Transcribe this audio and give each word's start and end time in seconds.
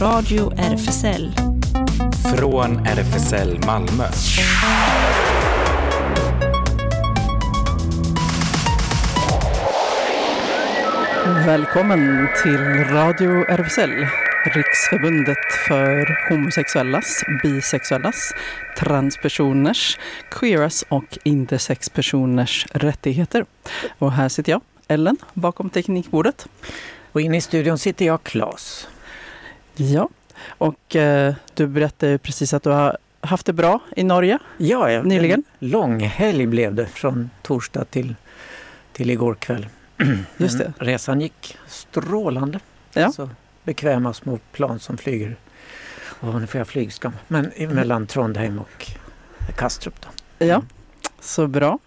Radio 0.00 0.52
RFSL. 0.56 1.32
Från 2.36 2.86
RFSL 2.86 3.58
Malmö. 3.66 4.04
Välkommen 11.46 12.28
till 12.42 12.84
Radio 12.84 13.30
RFSL, 13.30 14.06
Riksförbundet 14.54 15.52
för 15.68 16.18
homosexuellas, 16.28 17.24
bisexuellas, 17.42 18.32
transpersoners, 18.78 19.98
queeras 20.30 20.84
och 20.88 21.18
intersexpersoners 21.22 22.66
rättigheter. 22.72 23.44
Och 23.98 24.12
här 24.12 24.28
sitter 24.28 24.52
jag, 24.52 24.60
Ellen, 24.88 25.16
bakom 25.34 25.70
teknikbordet. 25.70 26.46
Och 27.12 27.20
inne 27.20 27.36
i 27.36 27.40
studion 27.40 27.78
sitter 27.78 28.04
jag, 28.04 28.22
Claes. 28.22 28.88
Ja, 29.76 30.08
och 30.48 30.96
eh, 30.96 31.34
du 31.54 31.66
berättade 31.66 32.18
precis 32.18 32.54
att 32.54 32.62
du 32.62 32.70
har 32.70 32.98
haft 33.20 33.46
det 33.46 33.52
bra 33.52 33.80
i 33.96 34.04
Norge 34.04 34.38
Ja, 34.58 34.90
jag, 34.90 35.06
nyligen. 35.06 35.44
en 35.60 35.68
lång 35.68 36.00
helg 36.00 36.46
blev 36.46 36.74
det 36.74 36.86
från 36.86 37.30
torsdag 37.42 37.84
till, 37.84 38.14
till 38.92 39.10
igår 39.10 39.34
kväll. 39.34 39.66
Just 40.36 40.58
Men 40.58 40.72
det. 40.78 40.84
Resan 40.84 41.20
gick 41.20 41.56
strålande. 41.66 42.60
Ja. 42.92 43.12
Så 43.12 43.30
bekväma 43.64 44.12
små 44.14 44.38
plan 44.52 44.78
som 44.78 44.98
flyger, 44.98 45.36
oh, 46.20 46.40
nu 46.40 46.46
får 46.46 46.58
jag 46.58 46.68
flygskam, 46.68 47.12
men 47.28 47.52
mellan 47.56 48.06
Trondheim 48.06 48.58
och 48.58 48.90
Kastrup. 49.56 49.94
Då. 50.00 50.46
Ja, 50.46 50.62
så 51.20 51.46
bra. 51.46 51.78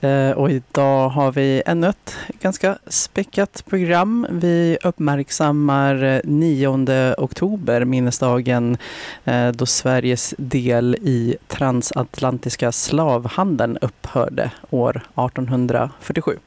Eh, 0.00 0.30
och 0.30 0.50
idag 0.50 1.08
har 1.08 1.32
vi 1.32 1.62
ännu 1.66 1.88
ett 1.88 2.16
ganska 2.40 2.78
späckat 2.86 3.64
program. 3.66 4.26
Vi 4.30 4.78
uppmärksammar 4.84 6.02
eh, 6.04 6.20
9 6.24 7.14
oktober, 7.18 7.84
minnesdagen 7.84 8.76
eh, 9.24 9.48
då 9.48 9.66
Sveriges 9.66 10.34
del 10.38 10.94
i 10.94 11.36
transatlantiska 11.48 12.72
slavhandeln 12.72 13.78
upphörde 13.80 14.50
år 14.70 14.96
1847. 14.96 16.38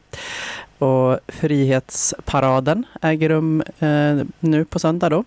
Och 0.81 1.19
Frihetsparaden 1.27 2.85
äger 3.01 3.29
rum 3.29 3.63
eh, 3.79 4.25
nu 4.39 4.65
på 4.65 4.79
söndag. 4.79 5.09
Då. 5.09 5.23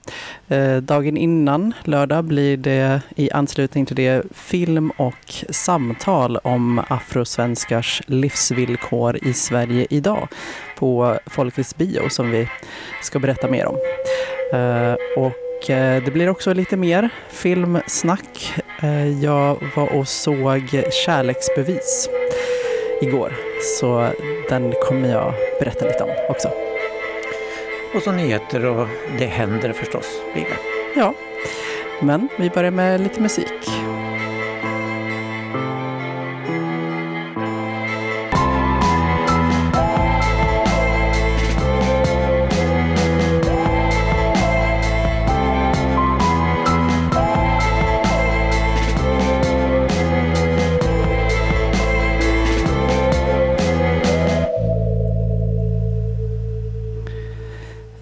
Eh, 0.54 0.76
dagen 0.76 1.16
innan, 1.16 1.72
lördag, 1.84 2.24
blir 2.24 2.56
det 2.56 3.02
i 3.16 3.30
anslutning 3.30 3.86
till 3.86 3.96
det 3.96 4.24
film 4.32 4.90
och 4.90 5.34
samtal 5.50 6.36
om 6.36 6.82
afrosvenskars 6.88 8.02
livsvillkor 8.06 9.18
i 9.26 9.32
Sverige 9.32 9.86
idag 9.90 10.28
på 10.78 11.18
Folkets 11.26 11.76
bio 11.76 12.08
som 12.08 12.30
vi 12.30 12.48
ska 13.02 13.18
berätta 13.18 13.48
mer 13.48 13.66
om. 13.66 13.76
Eh, 14.52 14.94
och 15.16 15.70
eh, 15.70 16.02
det 16.04 16.10
blir 16.10 16.28
också 16.28 16.52
lite 16.52 16.76
mer 16.76 17.08
filmsnack. 17.30 18.54
Eh, 18.82 19.22
jag 19.22 19.56
var 19.76 19.92
och 19.92 20.08
såg 20.08 20.82
Kärleksbevis 21.06 22.08
igår. 23.08 23.32
Så 23.78 24.08
den 24.48 24.74
kommer 24.82 25.08
jag 25.08 25.34
berätta 25.58 25.86
lite 25.86 26.04
om 26.04 26.10
också. 26.28 26.48
Och 27.94 28.02
så 28.02 28.12
nyheter 28.12 28.64
och 28.64 28.88
det 29.18 29.26
händer 29.26 29.72
förstås. 29.72 30.20
Blir 30.32 30.44
det. 30.44 31.00
Ja, 31.00 31.14
men 32.00 32.28
vi 32.36 32.50
börjar 32.50 32.70
med 32.70 33.00
lite 33.00 33.20
musik. 33.20 33.70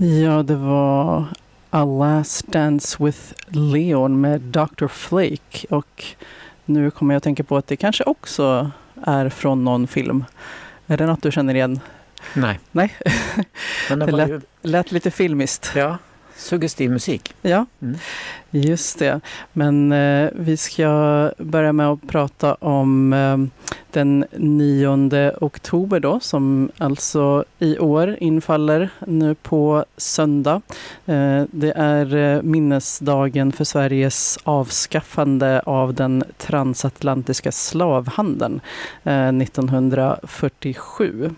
Ja, 0.04 0.42
det 0.42 0.54
var 0.56 1.24
A 1.70 1.84
Last 1.84 2.46
Dance 2.52 3.04
with 3.04 3.18
Leon 3.46 4.20
med 4.20 4.40
Dr. 4.40 4.86
Flake. 4.86 5.66
Och 5.70 6.04
nu 6.64 6.90
kommer 6.90 7.14
jag 7.14 7.16
att 7.16 7.22
tänka 7.24 7.44
på 7.44 7.56
att 7.56 7.66
det 7.66 7.76
kanske 7.76 8.04
också 8.04 8.70
är 9.02 9.28
från 9.28 9.64
någon 9.64 9.86
film. 9.86 10.24
Är 10.86 10.96
det 10.96 11.06
något 11.06 11.22
du 11.22 11.32
känner 11.32 11.54
igen? 11.54 11.80
Nej. 12.34 12.60
Nej. 12.72 12.94
Men 13.90 13.98
det 13.98 14.06
Det 14.06 14.12
lät- 14.12 14.28
ju, 14.30 14.40
Lät 14.62 14.92
lite 14.92 15.10
filmiskt. 15.10 15.72
ja, 15.76 15.98
suggestiv 16.36 16.90
musik. 16.90 17.34
Ja, 17.42 17.66
Mm. 17.82 17.96
just 18.50 18.98
det. 18.98 19.20
Men 19.52 19.92
eh, 19.92 20.28
vi 20.34 20.56
ska 20.56 21.30
börja 21.38 21.72
med 21.72 21.88
att 21.88 22.08
prata 22.08 22.54
om 22.54 23.12
eh, 23.12 23.36
den 23.92 24.24
9 24.36 25.32
oktober 25.40 26.00
då, 26.00 26.20
som 26.20 26.70
alltså 26.78 27.44
i 27.58 27.78
år 27.78 28.16
infaller 28.20 28.88
nu 29.06 29.34
på 29.34 29.84
söndag. 29.96 30.60
Eh, 31.06 31.42
det 31.50 31.72
är 31.76 32.14
eh, 32.16 32.42
minnesdagen 32.42 33.52
för 33.52 33.64
Sveriges 33.64 34.38
avskaffande 34.44 35.62
av 35.66 35.94
den 35.94 36.24
transatlantiska 36.38 37.52
slavhandeln 37.52 38.60
eh, 39.04 39.28
1947. 39.28 41.30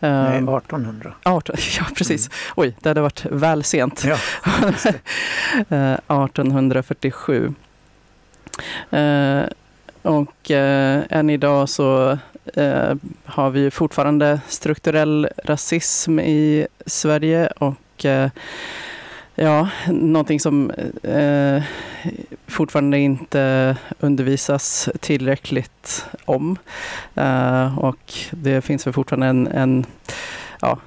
Eh, 0.00 0.22
Nej, 0.22 0.36
1800. 0.36 1.12
18, 1.22 1.56
ja, 1.78 1.84
precis. 1.96 2.30
Oj, 2.56 2.76
det 2.80 2.88
hade 2.88 3.00
varit 3.00 3.24
väl 3.24 3.64
sent. 3.64 4.04
Ja, 4.04 4.16
Eh, 5.68 5.92
1847. 5.92 7.54
Eh, 8.90 9.42
och 10.02 10.50
eh, 10.50 11.02
än 11.10 11.30
idag 11.30 11.68
så 11.68 12.18
eh, 12.54 12.94
har 13.24 13.50
vi 13.50 13.70
fortfarande 13.70 14.40
strukturell 14.48 15.28
rasism 15.44 16.18
i 16.20 16.66
Sverige 16.86 17.46
och 17.46 18.04
eh, 18.04 18.30
ja, 19.34 19.68
någonting 19.86 20.40
som 20.40 20.70
eh, 21.02 21.62
fortfarande 22.46 22.98
inte 22.98 23.76
undervisas 24.00 24.88
tillräckligt 25.00 26.06
om. 26.24 26.58
Eh, 27.14 27.78
och 27.78 28.14
det 28.30 28.60
finns 28.60 28.86
väl 28.86 28.94
fortfarande 28.94 29.26
en, 29.26 29.46
en 29.46 29.86
ja, 30.60 30.78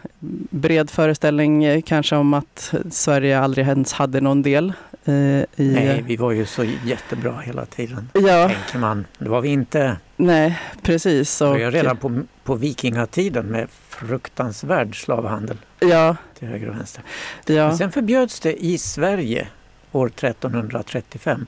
bred 0.49 0.89
föreställning 0.89 1.63
eh, 1.63 1.81
kanske 1.81 2.15
om 2.15 2.33
att 2.33 2.73
Sverige 2.91 3.39
aldrig 3.39 3.67
ens 3.67 3.93
hade 3.93 4.21
någon 4.21 4.41
del 4.41 4.73
eh, 5.05 5.13
i... 5.15 5.45
nej, 5.55 6.03
vi 6.07 6.15
var 6.15 6.31
ju 6.31 6.45
så 6.45 6.65
jättebra 6.85 7.39
hela 7.39 7.65
tiden. 7.65 8.09
Ja, 8.13 8.49
Tänker 8.49 8.77
man. 8.77 9.05
Det 9.17 9.29
var 9.29 9.41
vi 9.41 9.49
inte. 9.49 9.97
nej, 10.15 10.59
precis. 10.81 11.41
Och, 11.41 11.59
ju 11.59 11.71
redan 11.71 11.97
på, 11.97 12.21
på 12.43 12.55
vikingatiden 12.55 13.45
med 13.45 13.67
fruktansvärd 13.93 15.01
slavhandel 15.03 15.57
ja, 15.79 16.15
till 16.39 16.47
höger 16.47 16.69
och 16.69 16.75
vänster. 16.75 17.03
ja, 17.45 17.67
Men 17.67 17.77
sen 17.77 17.91
förbjöds 17.91 18.39
det 18.39 18.65
i 18.65 18.77
Sverige 18.77 19.47
år 19.91 20.07
1335 20.07 21.45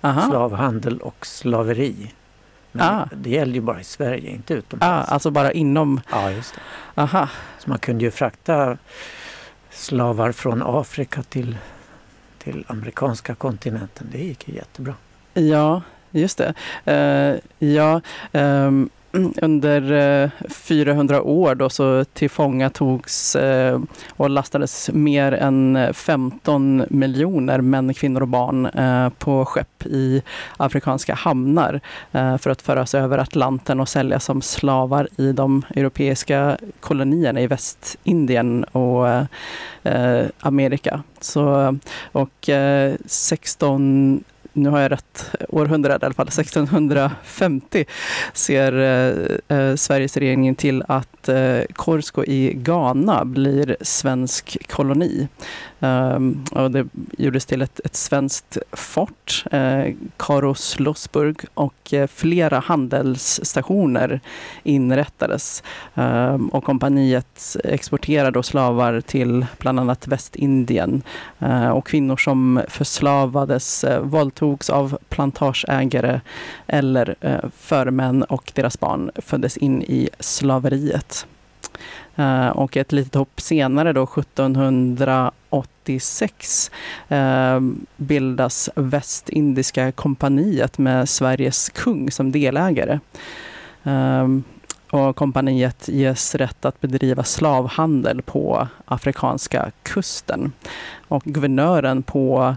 aha. 0.00 0.28
slavhandel 0.30 0.98
och 1.00 1.26
slaveri. 1.26 2.12
Men 2.72 2.86
Ah. 2.94 3.08
det 3.16 3.30
gällde 3.30 3.54
ju 3.54 3.60
bara 3.60 3.80
i 3.80 3.84
Sverige, 3.84 4.30
inte 4.30 4.54
Ah, 4.54 4.56
utomlands. 4.56 5.10
alltså 5.12 5.30
bara 5.30 5.52
inom, 5.52 6.00
Ja, 6.10 6.30
just 6.30 6.54
det. 6.54 6.60
aha, 7.02 7.28
Så 7.58 7.70
man 7.70 7.78
kunde 7.78 8.04
ju 8.04 8.10
frakta 8.10 8.78
slavar 9.70 10.32
från 10.32 10.62
Afrika 10.66 11.22
till, 11.22 11.56
till 12.38 12.64
amerikanska 12.68 13.34
kontinenten. 13.34 14.06
Det 14.12 14.18
gick 14.18 14.48
ju 14.48 14.54
jättebra. 14.54 14.94
ja, 15.34 15.82
just 16.20 16.38
det. 16.38 16.54
Uh, 16.88 17.68
ja, 17.70 18.00
um, 18.32 18.90
under 19.42 19.92
eh, 19.92 20.24
uh, 20.24 20.50
400 20.50 21.22
år 21.22 21.54
då 21.54 21.70
så 21.70 22.04
tillfångatogs 22.04 23.36
uh, 23.36 23.80
och 24.10 24.30
lastades 24.30 24.90
mer 24.92 25.32
än 25.32 25.88
15 25.94 26.84
miljoner 26.90 27.60
män, 27.60 27.94
kvinnor 27.94 28.20
och 28.20 28.28
barn 28.28 28.68
på 29.18 29.44
skepp 29.44 29.86
i 29.86 30.22
afrikanska 30.56 31.14
hamnar 31.14 31.80
för 32.12 32.50
att 32.50 32.62
föras 32.62 32.94
över 32.94 33.18
Atlanten 33.18 33.80
och 33.80 33.88
säljas 33.88 34.24
som 34.24 34.42
slavar 34.42 35.08
i 35.16 35.32
de 35.32 35.62
europeiska 35.74 36.58
kolonierna 36.80 37.40
i 37.40 37.46
Västindien 37.46 38.64
och 38.64 39.06
Amerika. 40.40 41.02
Så, 41.20 41.76
och 42.12 42.50
16 43.06 44.24
nu 44.56 44.68
har 44.68 44.80
jag 44.80 44.92
rätt 44.92 45.34
århundrade 45.48 46.04
i 46.04 46.06
alla 46.06 46.14
fall, 46.14 46.28
1650 46.28 47.84
ser 48.32 48.72
eh, 48.78 49.58
eh, 49.58 49.74
Sveriges 49.76 50.16
regering 50.16 50.54
till 50.54 50.82
att 50.88 51.28
eh, 51.28 51.60
Korsko 51.72 52.24
i 52.24 52.52
Ghana 52.54 53.24
blir 53.24 53.76
svensk 53.80 54.58
koloni. 54.68 55.28
Um, 55.80 56.44
och 56.52 56.70
det 56.70 56.86
gjordes 57.18 57.46
till 57.46 57.62
ett, 57.62 57.80
ett 57.84 57.96
svenskt 57.96 58.58
fort, 58.72 59.44
eh, 59.52 59.94
Karos 60.16 60.80
Lossburg 60.80 61.40
och 61.54 61.94
eh, 61.94 62.06
flera 62.06 62.58
handelsstationer 62.58 64.20
inrättades. 64.62 65.62
Um, 65.94 66.48
och 66.48 66.64
kompaniet 66.64 67.56
exporterade 67.64 68.42
slavar 68.42 69.00
till 69.00 69.46
bland 69.58 69.80
annat 69.80 70.06
Västindien. 70.06 71.02
Uh, 71.42 71.68
och 71.68 71.86
kvinnor 71.86 72.16
som 72.16 72.62
förslavades 72.68 73.84
eh, 73.84 74.00
våldtogs 74.00 74.70
av 74.70 74.98
plantageägare 75.08 76.20
eller 76.66 77.14
eh, 77.20 77.44
förmän 77.56 78.22
och 78.22 78.52
deras 78.54 78.80
barn 78.80 79.10
föddes 79.16 79.56
in 79.56 79.82
i 79.82 80.08
slaveriet. 80.20 81.26
Eh, 82.16 82.48
och 82.48 82.76
ett 82.76 82.92
litet 82.92 83.14
hopp 83.14 83.40
senare, 83.40 83.92
då 83.92 84.06
1786, 84.06 86.70
eh, 87.08 87.60
bildas 87.96 88.70
Västindiska 88.74 89.92
kompaniet 89.92 90.78
med 90.78 91.08
Sveriges 91.08 91.68
kung 91.68 92.10
som 92.10 92.32
delägare. 92.32 92.98
Eh, 93.84 94.28
och 94.90 95.16
kompaniet 95.16 95.88
ges 95.88 96.34
rätt 96.34 96.64
att 96.64 96.80
bedriva 96.80 97.24
slavhandel 97.24 98.22
på 98.22 98.68
afrikanska 98.84 99.70
kusten. 99.82 100.52
Och 101.08 101.22
guvernören 101.24 102.02
på 102.02 102.56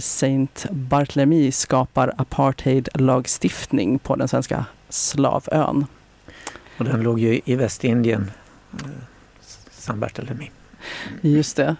Saint 0.00 0.66
Barthélemy 0.70 1.52
skapar 1.52 2.12
apartheidlagstiftning 2.18 3.98
på 3.98 4.16
den 4.16 4.28
svenska 4.28 4.64
slavön. 4.88 5.86
Och 6.78 6.84
den 6.84 7.02
låg 7.02 7.18
ju 7.18 7.40
i 7.44 7.56
Västindien, 7.56 8.30
San 9.70 10.00
Bartolomé. 10.00 10.50
Just 11.20 11.56
det. 11.56 11.76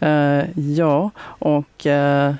Eh, 0.00 0.44
ja, 0.56 1.10
och 1.24 1.86
eh, 1.86 2.34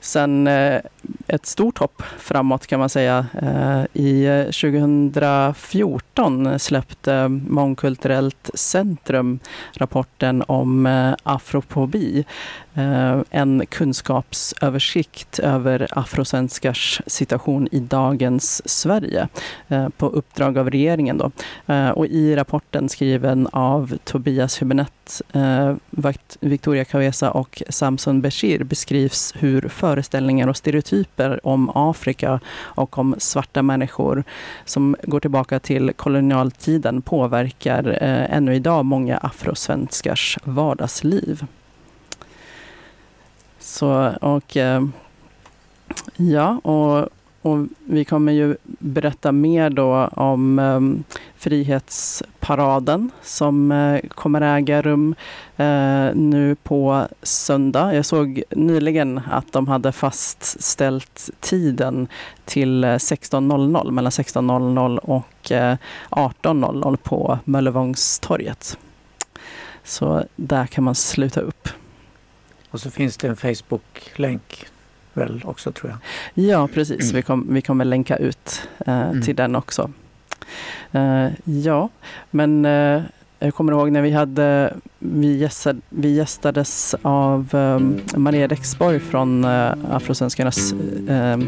sen 0.00 0.46
eh, 0.46 0.80
ett 1.26 1.46
stort 1.46 1.78
hopp 1.78 2.02
framåt 2.18 2.66
kan 2.66 2.80
man 2.80 2.88
säga. 2.88 3.26
Eh, 3.42 3.84
I 3.92 4.24
eh, 4.24 4.44
2014 4.44 6.58
släppte 6.58 7.28
Mångkulturellt 7.28 8.50
Centrum 8.54 9.38
rapporten 9.72 10.44
om 10.46 10.86
afrofobi. 11.22 12.24
En 13.30 13.66
kunskapsöversikt 13.68 15.38
över 15.38 15.88
afrosvenskars 15.90 17.00
situation 17.06 17.68
i 17.72 17.80
dagens 17.80 18.68
Sverige 18.68 19.28
på 19.96 20.06
uppdrag 20.06 20.58
av 20.58 20.70
regeringen. 20.70 21.18
Då. 21.18 21.30
Och 21.94 22.06
i 22.06 22.36
rapporten 22.36 22.88
skriven 22.88 23.48
av 23.52 23.98
Tobias 24.04 24.62
Hübinette, 24.62 25.78
Victoria 26.40 26.84
Kawesa 26.84 27.30
och 27.30 27.62
Samson 27.68 28.20
Beshir, 28.20 28.64
beskrivs 28.64 29.32
hur 29.36 29.68
föreställningar 29.88 30.48
och 30.48 30.56
stereotyper 30.56 31.46
om 31.46 31.70
Afrika 31.74 32.40
och 32.58 32.98
om 32.98 33.14
svarta 33.18 33.62
människor 33.62 34.24
som 34.64 34.96
går 35.02 35.20
tillbaka 35.20 35.60
till 35.60 35.92
kolonialtiden 35.96 37.02
påverkar 37.02 37.98
eh, 38.02 38.36
ännu 38.36 38.54
idag 38.54 38.84
många 38.84 39.16
afrosvenskars 39.16 40.38
vardagsliv. 40.44 41.46
Så, 43.58 44.12
och 44.20 44.56
eh, 44.56 44.84
ja, 46.16 46.58
och, 46.58 47.08
och 47.42 47.66
vi 47.84 48.04
kommer 48.04 48.32
ju 48.32 48.56
berätta 48.64 49.32
mer 49.32 49.70
då 49.70 50.06
om 50.06 50.58
eh, 50.58 50.80
Frihetsparaden 51.36 53.10
som 53.22 53.72
eh, 53.72 54.00
kommer 54.08 54.40
äga 54.40 54.82
rum 54.82 55.14
eh, 55.56 56.14
nu 56.14 56.56
på 56.62 57.06
söndag. 57.22 57.94
Jag 57.94 58.06
såg 58.06 58.42
nyligen 58.50 59.20
att 59.30 59.52
de 59.52 59.68
hade 59.68 59.92
fastställt 59.92 61.30
tiden 61.40 62.08
till 62.44 62.84
eh, 62.84 62.88
16.00, 62.88 63.90
mellan 63.90 64.10
16.00 64.10 64.98
och 64.98 65.52
eh, 65.52 65.76
18.00 66.10 66.96
på 66.96 67.38
Möllevångstorget. 67.44 68.78
Så 69.84 70.24
där 70.36 70.66
kan 70.66 70.84
man 70.84 70.94
sluta 70.94 71.40
upp. 71.40 71.68
Och 72.70 72.80
så 72.80 72.90
finns 72.90 73.16
det 73.16 73.28
en 73.28 73.36
Facebook-länk 73.36 74.66
väl 75.18 75.42
också 75.44 75.72
tror 75.72 75.90
jag. 75.90 75.98
Ja 76.44 76.68
precis, 76.68 77.00
mm. 77.00 77.14
vi, 77.16 77.22
kom, 77.22 77.46
vi 77.50 77.62
kommer 77.62 77.84
länka 77.84 78.16
ut 78.16 78.68
eh, 78.86 79.00
mm. 79.00 79.22
till 79.22 79.36
den 79.36 79.56
också. 79.56 79.90
Eh, 80.92 81.28
ja, 81.44 81.88
men 82.30 82.64
eh, 82.64 83.02
jag 83.40 83.54
kommer 83.54 83.72
ihåg 83.72 83.92
när 83.92 84.02
vi 84.02 84.10
hade, 84.10 84.74
vi, 84.98 85.36
gästad, 85.36 85.76
vi 85.88 86.16
gästades 86.16 86.94
av 87.02 87.48
um, 87.52 88.00
Maria 88.16 88.46
Rexborg 88.46 89.00
från 89.00 89.44
uh, 89.44 89.72
Afrosvenskarnas 89.90 90.72
uh, 90.72 91.38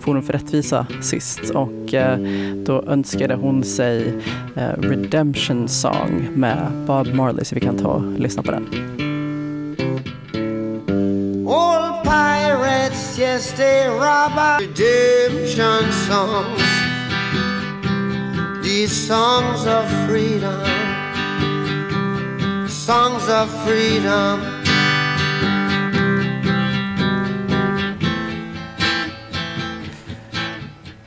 Forum 0.00 0.22
för 0.22 0.32
rättvisa 0.32 0.86
sist 1.00 1.50
och 1.50 1.94
uh, 1.94 2.16
då 2.64 2.82
önskade 2.82 3.34
hon 3.34 3.64
sig 3.64 4.14
uh, 4.56 4.62
Redemption 4.78 5.68
Song 5.68 6.28
med 6.34 6.72
Bob 6.86 7.14
Marley 7.14 7.44
så 7.44 7.54
vi 7.54 7.60
kan 7.60 7.78
ta 7.78 7.88
och 7.88 8.20
lyssna 8.20 8.42
på 8.42 8.50
den. 8.50 9.09
Pirates, 13.20 13.50
yes 13.50 13.52
they 13.52 13.86
rob 13.88 14.60
redemption 14.60 15.92
songs 16.08 16.62
These 18.62 19.06
songs 19.06 19.66
of 19.66 19.84
freedom 20.06 20.64
Songs 22.68 23.28
of 23.28 23.48
freedom 23.64 24.40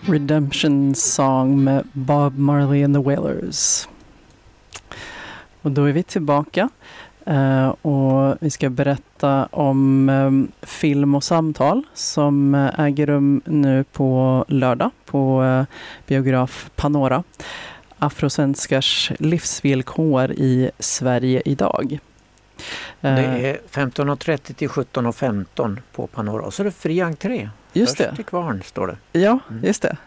Redemption 0.08 0.96
Song 0.96 1.64
med 1.64 1.88
Bob 1.94 2.38
Marley 2.38 2.84
and 2.84 2.96
the 2.96 3.02
Wailers. 3.02 3.88
Och 5.62 5.72
då 5.72 5.86
är 5.86 5.92
vi 5.92 6.04
tillbaka. 6.04 6.70
Uh, 7.28 7.68
och 7.68 8.38
vi 8.40 8.50
ska 8.50 8.70
berätta 8.70 9.13
om 9.52 10.10
um, 10.10 10.52
film 10.62 11.16
och 11.16 11.24
samtal 11.24 11.84
som 11.94 12.56
uh, 12.56 12.80
äger 12.80 13.06
rum 13.06 13.42
nu 13.46 13.84
på 13.84 14.46
lördag 14.48 14.92
på 15.06 15.44
uh, 15.44 15.64
biograf 16.08 16.70
Panora. 16.76 17.24
Afrosvenskars 18.00 19.12
livsvillkor 19.20 20.32
i 20.32 20.72
Sverige 20.80 21.42
idag. 21.46 22.00
Det 23.02 23.10
är 23.10 23.60
15.30 23.72 24.54
till 24.54 24.68
17.15 24.68 25.78
på 25.96 26.08
Panora 26.08 26.46
och 26.46 26.54
så 26.54 26.64
är 26.64 26.66
det 26.66 26.72
fri 26.72 27.02
entré. 27.02 27.50
Just 27.74 27.98
Först 27.98 28.16
till 28.16 28.26
kvarn 28.26 28.62
står 28.66 28.88
det. 28.88 29.20
Ja, 29.20 29.40
mm. 29.50 29.64
just 29.64 29.82
det. 29.82 29.98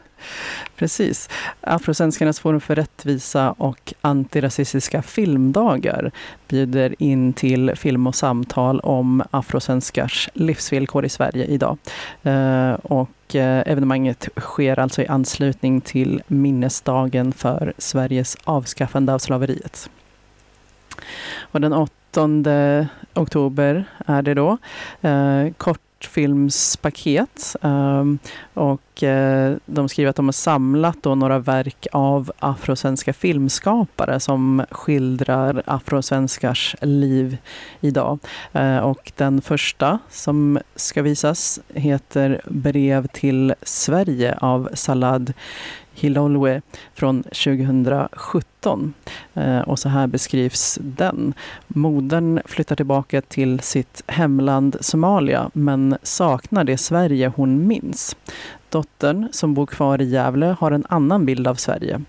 Precis. 0.77 1.29
Afrosvenskarnas 1.61 2.41
forum 2.41 2.61
för 2.61 2.75
rättvisa 2.75 3.51
och 3.51 3.95
antirasistiska 4.01 5.03
filmdagar 5.03 6.11
bjuder 6.49 6.95
in 6.99 7.33
till 7.33 7.73
film 7.77 8.07
och 8.07 8.15
samtal 8.15 8.81
om 8.81 9.23
afrosvenskars 9.31 10.29
livsvillkor 10.35 11.05
i 11.05 11.09
Sverige 11.09 11.45
idag. 11.45 11.79
Eh, 12.23 12.73
och 12.73 13.35
eh, 13.35 13.63
evenemanget 13.67 14.29
sker 14.37 14.79
alltså 14.79 15.03
i 15.03 15.07
anslutning 15.07 15.81
till 15.81 16.23
minnesdagen 16.27 17.33
för 17.33 17.73
Sveriges 17.79 18.37
avskaffande 18.45 19.15
av 19.15 19.19
slaveriet. 19.19 19.91
Och 21.39 21.61
den 21.61 21.73
8 21.73 21.91
oktober 23.15 23.85
är 24.07 24.23
det 24.23 24.35
då. 24.35 24.59
Eh, 25.01 25.53
kort 25.57 25.81
kortfilmspaket. 26.07 27.57
Um, 27.61 28.19
och 28.55 29.03
uh, 29.03 29.57
de 29.67 29.89
skriver 29.89 30.11
att 30.11 30.17
de 30.17 30.25
har 30.25 30.33
samlat 30.33 30.97
då 31.03 31.15
några 31.15 31.39
verk 31.39 31.87
av 31.93 32.33
afrosvenska 32.39 33.13
filmskapare 33.13 34.21
som 34.21 34.65
skildrar 34.71 35.63
afrosvenskars 35.67 36.77
liv 36.83 37.37
idag. 37.81 38.19
Uh, 38.57 38.79
och 38.79 39.13
den 39.17 39.41
första 39.41 39.99
som 40.11 40.59
ska 40.77 41.03
visas 41.03 41.61
heter 41.75 42.41
Brev 42.47 43.07
till 43.07 43.55
Sverige 43.63 44.39
av 44.41 44.69
Salad 44.75 45.33
Hilolwe 45.97 46.63
från 46.95 47.23
2017. 47.23 48.95
Eh, 49.35 49.61
och 49.61 49.79
så 49.79 49.89
här 49.89 50.07
beskrivs 50.07 50.79
den. 50.83 51.35
Modern 51.69 52.41
flyttar 52.45 52.77
tillbaka 52.77 53.21
till 53.21 53.61
sitt 53.61 54.03
hemland 54.07 54.77
Somalia 54.81 55.51
men 55.53 55.97
saknar 56.03 56.65
det 56.65 56.79
Sverige 56.79 57.33
hon 57.37 57.67
minns. 57.67 58.17
Dottern, 58.69 59.29
som 59.33 59.55
bor 59.55 59.67
kvar 59.67 60.01
i 60.01 60.05
Gävle, 60.05 60.57
har 60.61 60.71
en 60.71 60.85
annan 60.89 61.27
bild 61.27 61.47
av 61.49 61.55
Sverige. 61.55 62.03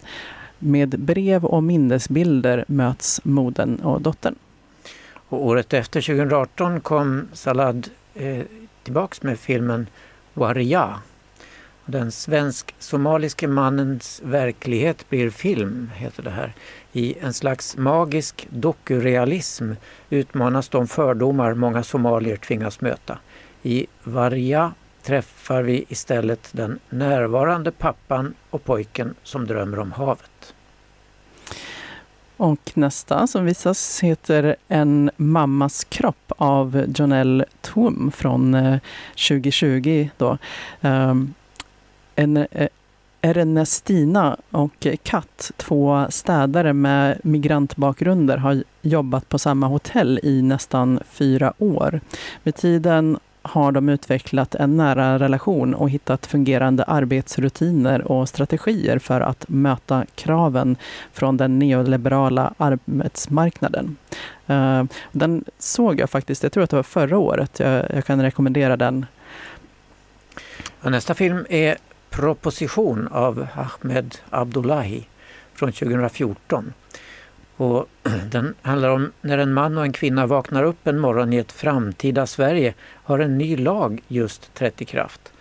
Med 0.59 0.89
brev 0.89 1.45
och 1.45 1.63
minnesbilder 1.63 2.65
möts 2.67 3.21
modern 3.23 3.75
och 3.75 4.01
dottern. 4.01 4.35
Och 5.29 5.45
året 5.45 5.73
efter, 5.73 6.01
2018, 6.01 6.81
kom 6.81 7.27
Salad 7.33 7.89
eh, 8.15 8.43
tillbaks 8.83 9.23
med 9.23 9.39
filmen 9.39 9.87
Waria 10.33 11.01
den 11.89 12.11
svensk-somaliske 12.11 13.47
mannens 13.47 14.21
verklighet 14.23 15.09
blir 15.09 15.29
film, 15.29 15.91
heter 15.95 16.23
det 16.23 16.29
här. 16.29 16.53
I 16.91 17.15
en 17.19 17.33
slags 17.33 17.77
magisk 17.77 18.47
dokurealism 18.49 19.71
utmanas 20.09 20.69
de 20.69 20.87
fördomar 20.87 21.53
många 21.53 21.83
somalier 21.83 22.37
tvingas 22.37 22.81
möta. 22.81 23.19
I 23.63 23.87
Varja 24.03 24.73
träffar 25.03 25.61
vi 25.61 25.85
istället 25.89 26.49
den 26.51 26.79
närvarande 26.89 27.71
pappan 27.71 28.33
och 28.49 28.63
pojken 28.63 29.15
som 29.23 29.47
drömmer 29.47 29.79
om 29.79 29.91
havet. 29.91 30.53
Och 32.37 32.71
nästa 32.73 33.27
som 33.27 33.45
visas 33.45 33.99
heter 34.03 34.55
En 34.67 35.11
mammas 35.17 35.83
kropp 35.83 36.31
av 36.37 36.85
Jonelle 36.95 37.45
Thum 37.61 38.11
från 38.15 38.53
eh, 38.53 38.79
2020. 39.29 40.09
Då. 40.17 40.37
Ehm, 40.81 41.33
en, 42.19 42.37
eh, 42.37 42.67
Ernestina 43.21 44.37
och 44.51 44.87
Kat, 45.03 45.51
två 45.57 46.05
städare 46.09 46.73
med 46.73 47.19
migrantbakgrunder, 47.23 48.37
har 48.37 48.63
jobbat 48.81 49.29
på 49.29 49.39
samma 49.39 49.67
hotell 49.67 50.19
i 50.23 50.41
nästan 50.41 50.99
fyra 51.09 51.53
år. 51.57 51.99
Med 52.43 52.55
tiden 52.55 53.19
har 53.41 53.71
de 53.71 53.89
utvecklat 53.89 54.55
en 54.55 54.77
nära 54.77 55.19
relation 55.19 55.73
och 55.73 55.89
hittat 55.89 56.25
fungerande 56.25 56.83
arbetsrutiner 56.83 58.11
och 58.11 58.29
strategier 58.29 58.99
för 58.99 59.21
att 59.21 59.45
möta 59.49 60.05
kraven 60.15 60.75
från 61.13 61.37
den 61.37 61.59
neoliberala 61.59 62.53
arbetsmarknaden. 62.57 63.97
Eh, 64.47 64.83
den 65.11 65.43
såg 65.59 65.99
jag 65.99 66.09
faktiskt, 66.09 66.43
jag 66.43 66.51
tror 66.51 66.63
att 66.63 66.69
det 66.69 66.75
var 66.75 66.83
förra 66.83 67.17
året. 67.17 67.59
Jag, 67.59 67.85
jag 67.93 68.05
kan 68.05 68.21
rekommendera 68.21 68.77
den. 68.77 69.05
nästa 70.83 71.13
film 71.13 71.45
är 71.49 71.77
Proposition 72.09 73.07
av 73.11 73.47
Ahmed 73.55 74.17
Abdullahi 74.29 75.07
från 75.53 75.71
2014. 75.71 76.73
Och 77.57 77.85
den 78.31 78.55
handlar 78.61 78.89
om 78.89 79.11
när 79.21 79.37
en 79.37 79.53
man 79.53 79.77
och 79.77 79.83
en 79.83 79.93
kvinna 79.93 80.25
vaknar 80.25 80.63
upp 80.63 80.87
en 80.87 80.99
morgon 80.99 81.33
i 81.33 81.37
ett 81.37 81.51
framtida 81.51 82.27
Sverige 82.27 82.73
har 82.81 83.19
en 83.19 83.37
ny 83.37 83.57
lag 83.57 84.03
just 84.07 84.53
trätt 84.53 84.81
i 84.81 84.85
kraft. 84.85 85.33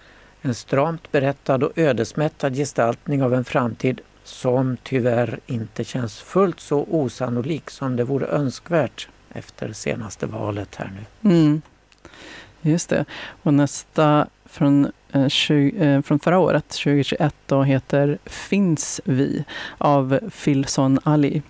En 0.43 0.55
stramt 0.55 1.13
berättad 1.13 1.63
och 1.63 1.79
ödesmättad 1.79 2.55
gestaltning 2.55 3.23
av 3.23 3.35
en 3.35 3.45
framtid 3.45 4.01
som 4.25 4.77
tyvärr 4.83 5.41
inte 5.47 5.85
känns 5.85 6.21
fullt 6.21 6.61
så 6.61 6.87
osannolik 6.91 7.71
som 7.71 7.97
det 7.97 8.05
vore 8.05 8.27
önskvärt 8.27 9.09
efter 9.31 9.73
senaste 9.73 10.27
valet 10.27 10.75
här 10.75 10.91
nu. 10.95 11.31
Mm. 11.31 11.63
Just 12.61 12.89
det. 12.89 13.05
Och 13.43 13.55
nästa 13.55 14.27
från, 14.45 14.93
Eh, 15.17 15.29
20, 15.29 15.85
eh, 15.85 16.03
från 16.03 16.19
förra 16.19 16.39
året, 16.39 16.69
2021, 16.69 17.35
då 17.47 17.63
heter 17.63 18.19
Finns 18.25 19.01
vi? 19.05 19.45
av 19.79 20.19
Filson 20.31 20.99
Ali 21.05 21.43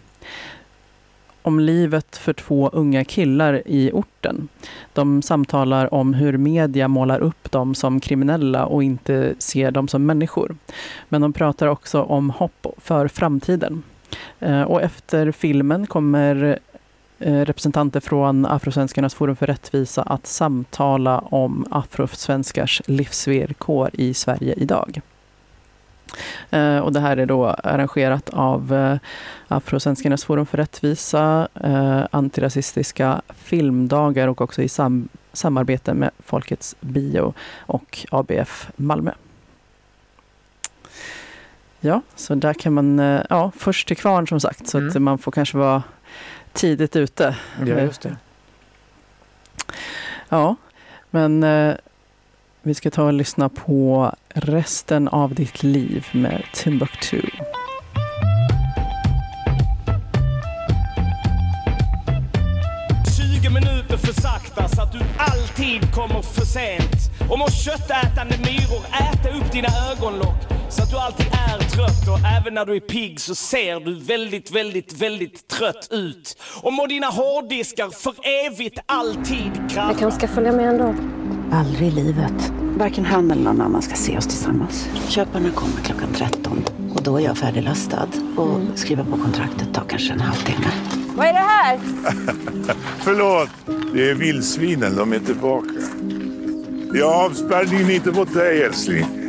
om 1.43 1.61
livet 1.61 2.17
för 2.17 2.33
två 2.33 2.69
unga 2.69 3.05
killar 3.05 3.63
i 3.67 3.91
orten. 3.93 4.49
De 4.93 5.23
samtalar 5.23 5.95
om 5.95 6.15
hur 6.15 6.37
media 6.37 6.89
målar 6.89 7.21
upp 7.21 7.51
dem 7.51 7.75
som 7.75 8.01
kriminella 8.01 8.67
och 8.67 8.83
inte 8.83 9.35
ser 9.39 9.71
dem 9.71 9.89
som 9.89 10.07
människor. 10.07 10.57
Men 11.09 11.21
de 11.21 11.33
pratar 11.33 11.67
också 11.67 12.03
om 12.03 12.31
hopp 12.31 12.67
för 12.79 13.09
framtiden. 13.09 13.83
Eh, 14.41 14.63
och 14.63 14.83
efter 14.83 15.33
filmen 15.33 15.87
kommer 15.87 16.59
representanter 17.19 18.01
från 18.01 18.47
Afrosvenskarnas 18.47 19.15
forum 19.15 19.37
för 19.37 19.47
rättvisa 19.47 20.03
att 20.03 20.27
samtala 20.27 21.19
om 21.19 21.67
afrosvenskars 21.71 22.83
livsvillkor 22.87 23.91
i 23.93 24.15
Sverige 24.15 24.55
idag. 24.57 25.01
Eh, 26.51 26.79
och 26.79 26.93
det 26.93 27.01
här 27.01 27.17
är 27.17 27.27
då 27.27 27.47
arrangerat 27.47 28.31
av 28.31 28.75
eh, 28.75 28.99
Afrosvenskarnas 29.49 30.25
forum 30.25 30.47
för 30.47 30.59
rättvisa, 30.59 31.49
eh, 31.55 32.03
antirasistiska 32.11 33.23
filmdagar 33.37 34.29
och 34.29 34.41
också 34.41 34.63
i 34.63 34.69
sam 34.69 35.09
samarbete 35.33 35.95
med 35.95 36.11
Folkets 36.19 36.77
bio 36.81 37.35
och 37.59 38.07
ABF 38.11 38.71
Malmö. 38.77 39.11
Ja, 41.81 42.01
så 42.15 42.35
där 42.35 42.55
kan 42.55 42.73
man, 42.73 42.99
ja, 43.31 43.53
först 43.57 43.89
till 43.89 43.97
kvarn 43.97 44.27
som 44.27 44.41
sagt, 44.41 44.69
så 44.69 44.79
mm. 44.79 44.89
att 44.89 45.03
man 45.03 45.19
får 45.19 45.33
kanske 45.33 45.59
vara 45.59 45.83
tidigt 46.57 46.97
ute. 46.97 47.37
Ja, 47.67 47.81
just 47.81 48.01
det. 48.01 48.17
Ja, 50.29 50.57
men 51.11 51.45
vi 52.63 52.75
ska 52.75 52.91
ta 52.91 53.03
och 53.03 53.13
lyssna 53.13 53.49
på 53.49 54.13
resten 54.29 55.09
av 55.09 55.35
ditt 55.35 55.63
liv 55.63 56.07
med 56.13 56.43
Timbuktu. 56.53 57.23
minuter 63.61 63.97
för 63.97 64.23
sakta 64.23 64.69
så 64.69 64.83
att 64.83 64.93
du 64.93 65.01
alltid 65.17 65.95
kommer 65.95 66.23
för 66.23 66.45
sent. 66.45 67.31
Och 67.31 67.39
må 67.39 67.49
köttätande 67.49 68.35
myror 68.39 68.83
äta 69.13 69.29
upp 69.39 69.53
dina 69.53 69.69
ögonlock 69.93 70.56
så 70.69 70.83
att 70.83 70.91
du 70.91 70.97
alltid 70.97 71.27
är 71.27 71.59
trött 71.59 72.09
och 72.09 72.19
även 72.39 72.55
när 72.55 72.67
du 72.67 72.77
är 72.77 72.81
pigg 72.81 73.21
så 73.21 73.35
ser 73.35 73.81
du 73.81 73.95
väldigt, 73.95 74.51
väldigt, 74.51 74.93
väldigt 74.93 75.49
trött 75.49 75.89
ut. 75.91 76.37
Och 76.63 76.73
må 76.73 76.87
dina 76.87 77.07
hårddiskar 77.07 77.91
för 77.91 78.15
evigt 78.47 78.79
alltid 78.87 79.53
krascha. 79.71 79.89
Jag 79.91 79.99
kanske 79.99 80.19
ska 80.19 80.35
följa 80.35 80.53
med 80.53 80.69
ändå. 80.69 80.95
Aldrig 81.53 81.89
i 81.89 81.91
livet. 81.91 82.53
Varken 82.79 83.05
han 83.05 83.31
eller 83.31 83.43
någon 83.43 83.61
annan 83.61 83.83
ska 83.83 83.95
se 83.95 84.19
oss 84.19 84.27
tillsammans. 84.27 84.89
Köparna 85.09 85.51
kommer 85.51 85.81
klockan 85.85 86.09
13 86.15 86.65
och 86.95 87.03
då 87.03 87.17
är 87.17 87.25
jag 87.25 87.39
färdiglastad. 87.39 88.09
Och 88.37 88.55
mm. 88.55 88.77
skriva 88.77 89.05
på 89.05 89.17
kontraktet 89.17 89.75
tar 89.75 89.85
kanske 89.89 90.13
en 90.13 90.21
halvtimme. 90.21 90.67
Vad 91.17 91.27
är 91.27 91.33
det 91.33 91.39
här? 91.39 91.79
Förlåt, 92.99 93.51
det 93.95 94.11
är 94.11 94.15
vildsvinen. 94.15 94.97
De 94.97 95.13
är 95.13 95.19
tillbaka. 95.19 95.69
Jag 96.95 97.11
har 97.11 97.25
avspärrningen 97.25 97.91
inte 97.91 98.11
mot 98.11 98.35
dig, 98.35 98.63
älskling. 98.63 99.26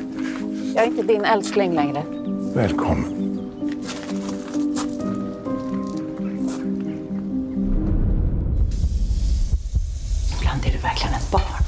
Jag 0.77 0.85
är 0.85 0.89
inte 0.89 1.03
din 1.03 1.25
älskling 1.25 1.73
längre. 1.73 2.03
Välkommen. 2.55 3.11
Ibland 10.39 10.65
är 10.65 10.71
du 10.71 10.77
verkligen 10.77 11.13
ett 11.13 11.31
barn. 11.31 11.63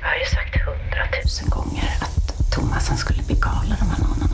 Jag 0.00 0.08
har 0.08 0.16
ju 0.16 0.24
sagt 0.24 0.56
hundratusen 0.66 1.48
gånger 1.48 1.90
att 2.00 2.50
Thomas 2.50 2.88
han 2.88 2.98
skulle 2.98 3.22
bli 3.22 3.34
galen 3.34 3.76
om 3.80 3.88
han 3.88 4.02
anade 4.12 4.27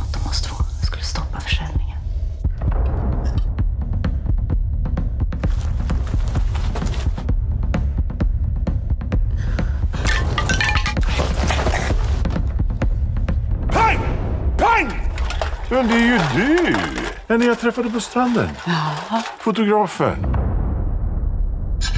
Den 17.38 17.48
jag 17.48 17.60
träffade 17.60 17.90
på 17.90 18.00
stranden. 18.00 18.48
Ja. 18.66 19.22
Fotografen. 19.38 20.26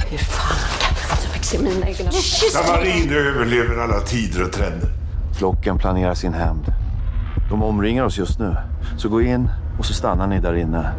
Hur 0.09 0.17
fan 0.17 1.41
till 1.41 1.59
mina 1.63 1.87
egna 1.87 2.11
Samarin 2.11 3.13
överlever 3.13 3.77
alla 3.83 3.99
tider 3.99 4.43
och 4.43 4.51
trender. 4.51 4.89
Flocken 5.39 5.77
planerar 5.77 6.13
sin 6.13 6.33
hämnd. 6.33 6.73
De 7.49 7.63
omringar 7.63 8.03
oss 8.03 8.17
just 8.17 8.39
nu. 8.39 8.55
Så 8.97 9.09
gå 9.09 9.21
in 9.21 9.49
och 9.79 9.85
så 9.85 9.93
stannar 9.93 10.27
ni 10.27 10.39
där 10.39 10.55
inne. 10.55 10.91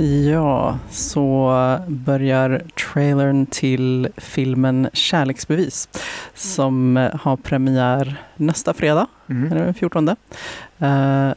Ja, 0.00 0.78
så 0.90 1.52
börjar 1.88 2.62
trailern 2.92 3.46
till 3.46 4.08
filmen 4.16 4.88
Kärleksbevis 4.92 5.88
som 6.34 7.08
har 7.20 7.36
premiär 7.36 8.16
nästa 8.36 8.74
fredag, 8.74 9.06
mm. 9.28 9.50
den 9.50 9.74
14. 9.74 10.08
Uh, 10.08 11.32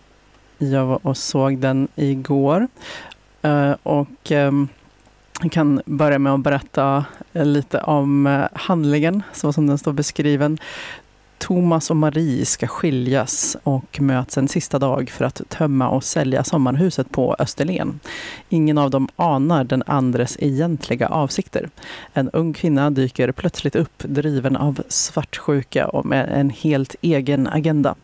jag 0.58 0.86
var 0.86 1.00
och 1.08 1.18
såg 1.18 1.58
den 1.58 1.88
igår. 1.96 2.68
Uh, 3.46 3.76
och 3.84 4.32
um, 4.32 4.68
jag 5.42 5.52
kan 5.52 5.82
börja 5.86 6.20
med 6.20 6.34
att 6.34 6.40
berätta 6.40 7.06
lite 7.32 7.80
om 7.80 8.44
handlingen, 8.54 9.24
så 9.34 9.54
som 9.54 9.68
den 9.68 9.78
står 9.78 9.94
beskriven. 9.94 10.58
Thomas 11.42 11.90
och 11.90 11.98
Marie 11.98 12.46
ska 12.46 12.68
skiljas 12.68 13.58
och 13.64 14.02
möts 14.02 14.38
en 14.38 14.48
sista 14.48 14.80
dag 14.80 15.10
för 15.10 15.26
att 15.26 15.42
tömma 15.50 15.90
och 15.90 16.04
sälja 16.04 16.44
sommarhuset 16.44 17.12
på 17.12 17.36
Österlen. 17.40 18.00
Ingen 18.50 18.78
av 18.78 18.90
dem 18.90 19.08
anar 19.16 19.64
den 19.64 19.84
andres 19.86 20.38
egentliga 20.40 21.08
avsikter. 21.08 21.70
En 22.14 22.30
ung 22.30 22.54
kvinna 22.54 22.90
dyker 22.90 23.32
plötsligt 23.32 23.76
upp 23.76 24.04
driven 24.04 24.56
av 24.56 24.82
svartsjuka 24.88 25.88
och 25.88 26.06
med 26.06 26.30
en 26.30 26.50
helt 26.50 26.96
egen 27.02 27.48
agenda. 27.48 27.96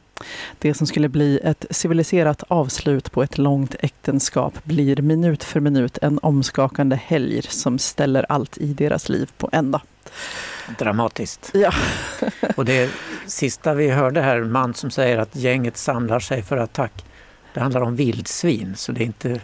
Det 0.59 0.73
som 0.73 0.87
skulle 0.87 1.09
bli 1.09 1.39
ett 1.43 1.65
civiliserat 1.69 2.43
avslut 2.47 3.11
på 3.11 3.23
ett 3.23 3.37
långt 3.37 3.75
äktenskap 3.79 4.63
blir 4.63 5.01
minut 5.01 5.43
för 5.43 5.59
minut 5.59 5.97
en 6.01 6.19
omskakande 6.21 6.95
helg 6.95 7.41
som 7.41 7.79
ställer 7.79 8.25
allt 8.29 8.57
i 8.57 8.73
deras 8.73 9.09
liv 9.09 9.31
på 9.37 9.49
ända. 9.51 9.81
Dramatiskt. 10.77 11.51
Ja. 11.53 11.73
Och 12.55 12.65
det 12.65 12.91
sista 13.27 13.73
vi 13.73 13.89
hörde 13.89 14.21
här, 14.21 14.37
en 14.37 14.51
man 14.51 14.73
som 14.73 14.91
säger 14.91 15.17
att 15.17 15.35
gänget 15.35 15.77
samlar 15.77 16.19
sig 16.19 16.43
för 16.43 16.57
attack. 16.57 17.05
Det 17.53 17.59
handlar 17.59 17.81
om 17.81 17.95
vildsvin, 17.95 18.75
så 18.75 18.91
det 18.91 19.01
är 19.01 19.05
inte 19.05 19.41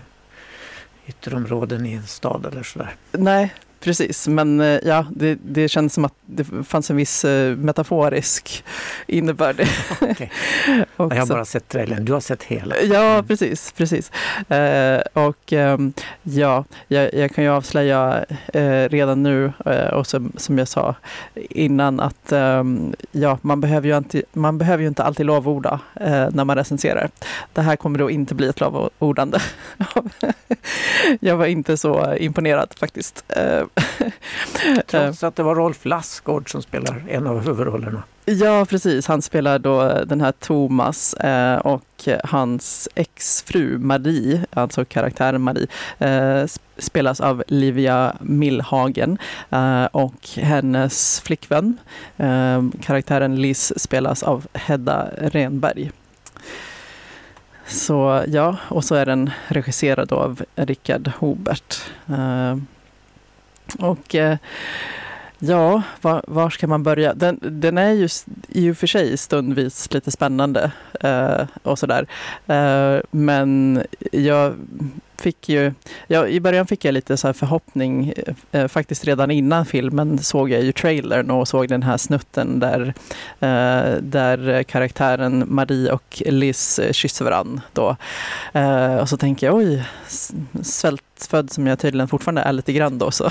ytterområden 1.05 1.85
i 1.85 1.93
en 1.93 2.07
stad 2.07 2.45
eller 2.45 2.63
sådär. 2.63 2.95
Nej, 3.11 3.53
precis. 3.83 4.27
Men 4.27 4.61
eh, 4.61 4.79
ja, 4.83 5.05
det, 5.11 5.39
det 5.45 5.69
känns 5.69 5.93
som 5.93 6.05
att 6.05 6.13
det 6.25 6.43
fanns 6.43 6.89
en 6.89 6.95
viss 6.95 7.25
eh, 7.25 7.55
metaforisk 7.55 8.63
innebörd. 9.07 9.67
Okej. 10.01 10.31
Jag 10.97 11.15
har 11.15 11.25
bara 11.25 11.45
sett 11.45 11.69
trailern, 11.69 12.05
du 12.05 12.13
har 12.13 12.19
sett 12.19 12.43
hela. 12.43 12.81
Ja, 12.81 13.23
precis. 13.27 13.71
precis. 13.71 14.11
Eh, 14.49 15.01
och 15.13 15.53
ehm, 15.53 15.93
ja, 16.23 16.65
jag, 16.87 17.13
jag 17.13 17.35
kan 17.35 17.43
ju 17.43 17.49
avslöja 17.49 18.25
eh, 18.53 18.89
redan 18.89 19.23
nu, 19.23 19.53
eh, 19.65 19.87
och 19.87 20.07
som, 20.07 20.31
som 20.37 20.57
jag 20.57 20.67
sa 20.67 20.95
innan, 21.35 21.99
att 21.99 22.31
ehm, 22.31 22.93
ja, 23.11 23.37
man, 23.41 23.61
behöver 23.61 23.87
ju 23.87 23.97
inte, 23.97 24.23
man 24.33 24.57
behöver 24.57 24.81
ju 24.81 24.87
inte 24.87 25.03
alltid 25.03 25.25
lovorda 25.25 25.79
när 26.31 26.43
man 26.43 26.57
recenserar. 26.57 27.09
Det 27.53 27.61
här 27.61 27.75
kommer 27.75 27.99
då 27.99 28.11
inte 28.11 28.35
bli 28.35 28.47
ett 28.47 28.59
lovordande. 28.59 29.39
jag 31.19 31.37
var 31.37 31.45
inte 31.45 31.77
så 31.77 32.15
imponerad 32.15 32.73
faktiskt. 32.77 33.23
Trots 34.87 35.23
att 35.23 35.35
det 35.35 35.43
var 35.43 35.55
Rolf 35.55 35.85
Lassgård 35.85 36.51
som 36.51 36.61
spelar 36.61 37.03
en 37.09 37.27
av 37.27 37.45
huvudrollerna. 37.45 38.03
Ja, 38.25 38.65
precis. 38.69 39.07
Han 39.07 39.21
spelar 39.21 39.59
då 39.59 40.03
den 40.05 40.21
här 40.21 40.31
Thomas 40.31 41.13
eh, 41.13 41.57
och 41.57 42.07
hans 42.23 42.89
exfru 42.95 43.77
Marie, 43.77 44.45
alltså 44.53 44.85
karaktären 44.85 45.41
Marie, 45.41 45.67
eh, 45.99 46.45
spelas 46.77 47.21
av 47.21 47.43
Livia 47.47 48.15
Millhagen 48.21 49.17
eh, 49.49 49.85
och 49.85 50.29
hennes 50.35 51.21
flickvän, 51.21 51.77
eh, 52.17 52.63
karaktären 52.81 53.35
Liz, 53.35 53.73
spelas 53.79 54.23
av 54.23 54.47
Hedda 54.53 55.09
Renberg. 55.17 55.91
Så 57.67 58.23
ja, 58.27 58.57
och 58.69 58.83
så 58.83 58.95
är 58.95 59.05
den 59.05 59.31
regisserad 59.47 60.07
då 60.07 60.15
av 60.15 60.43
Rickard 60.55 61.11
Hobert. 61.19 61.75
Eh. 62.07 62.57
Och 63.79 64.15
eh, 64.15 64.37
Ja, 65.45 65.81
var, 66.01 66.23
var, 66.27 66.49
ska 66.49 66.67
man 66.67 66.83
börja? 66.83 67.13
Den, 67.13 67.39
den 67.41 67.77
är 67.77 67.91
ju 67.91 68.09
i 68.47 68.71
och 68.71 68.77
för 68.77 68.87
sig 68.87 69.17
stundvis 69.17 69.93
lite 69.93 70.11
spännande 70.11 70.71
eh, 70.99 71.47
och 71.63 71.79
sådär. 71.79 72.07
Eh, 72.47 73.01
men 73.11 73.81
jag 74.11 74.53
fick 75.17 75.49
ju, 75.49 75.73
ja, 76.07 76.27
i 76.27 76.39
början 76.39 76.67
fick 76.67 76.85
jag 76.85 76.93
lite 76.93 77.17
så 77.17 77.33
förhoppning, 77.33 78.13
eh, 78.51 78.67
faktiskt 78.67 79.05
redan 79.05 79.31
innan 79.31 79.65
filmen 79.65 80.17
såg 80.17 80.49
jag 80.49 80.63
ju 80.63 80.71
trailern 80.71 81.31
och 81.31 81.47
såg 81.47 81.67
den 81.67 81.83
här 81.83 81.97
snutten 81.97 82.59
där, 82.59 82.93
eh, 83.39 83.97
där 84.01 84.63
karaktären 84.63 85.43
Marie 85.47 85.91
och 85.91 86.21
Liz 86.25 86.79
kysser 86.91 87.25
varann 87.25 87.61
då. 87.73 87.95
Eh, 88.53 88.95
och 88.95 89.09
så 89.09 89.17
tänker 89.17 89.47
jag, 89.47 89.55
oj, 89.55 89.83
svältfödd 90.61 91.51
som 91.51 91.67
jag 91.67 91.79
tydligen 91.79 92.07
fortfarande 92.07 92.41
är 92.41 92.53
lite 92.53 92.73
grann 92.73 92.97
då. 92.97 93.11
Så. 93.11 93.29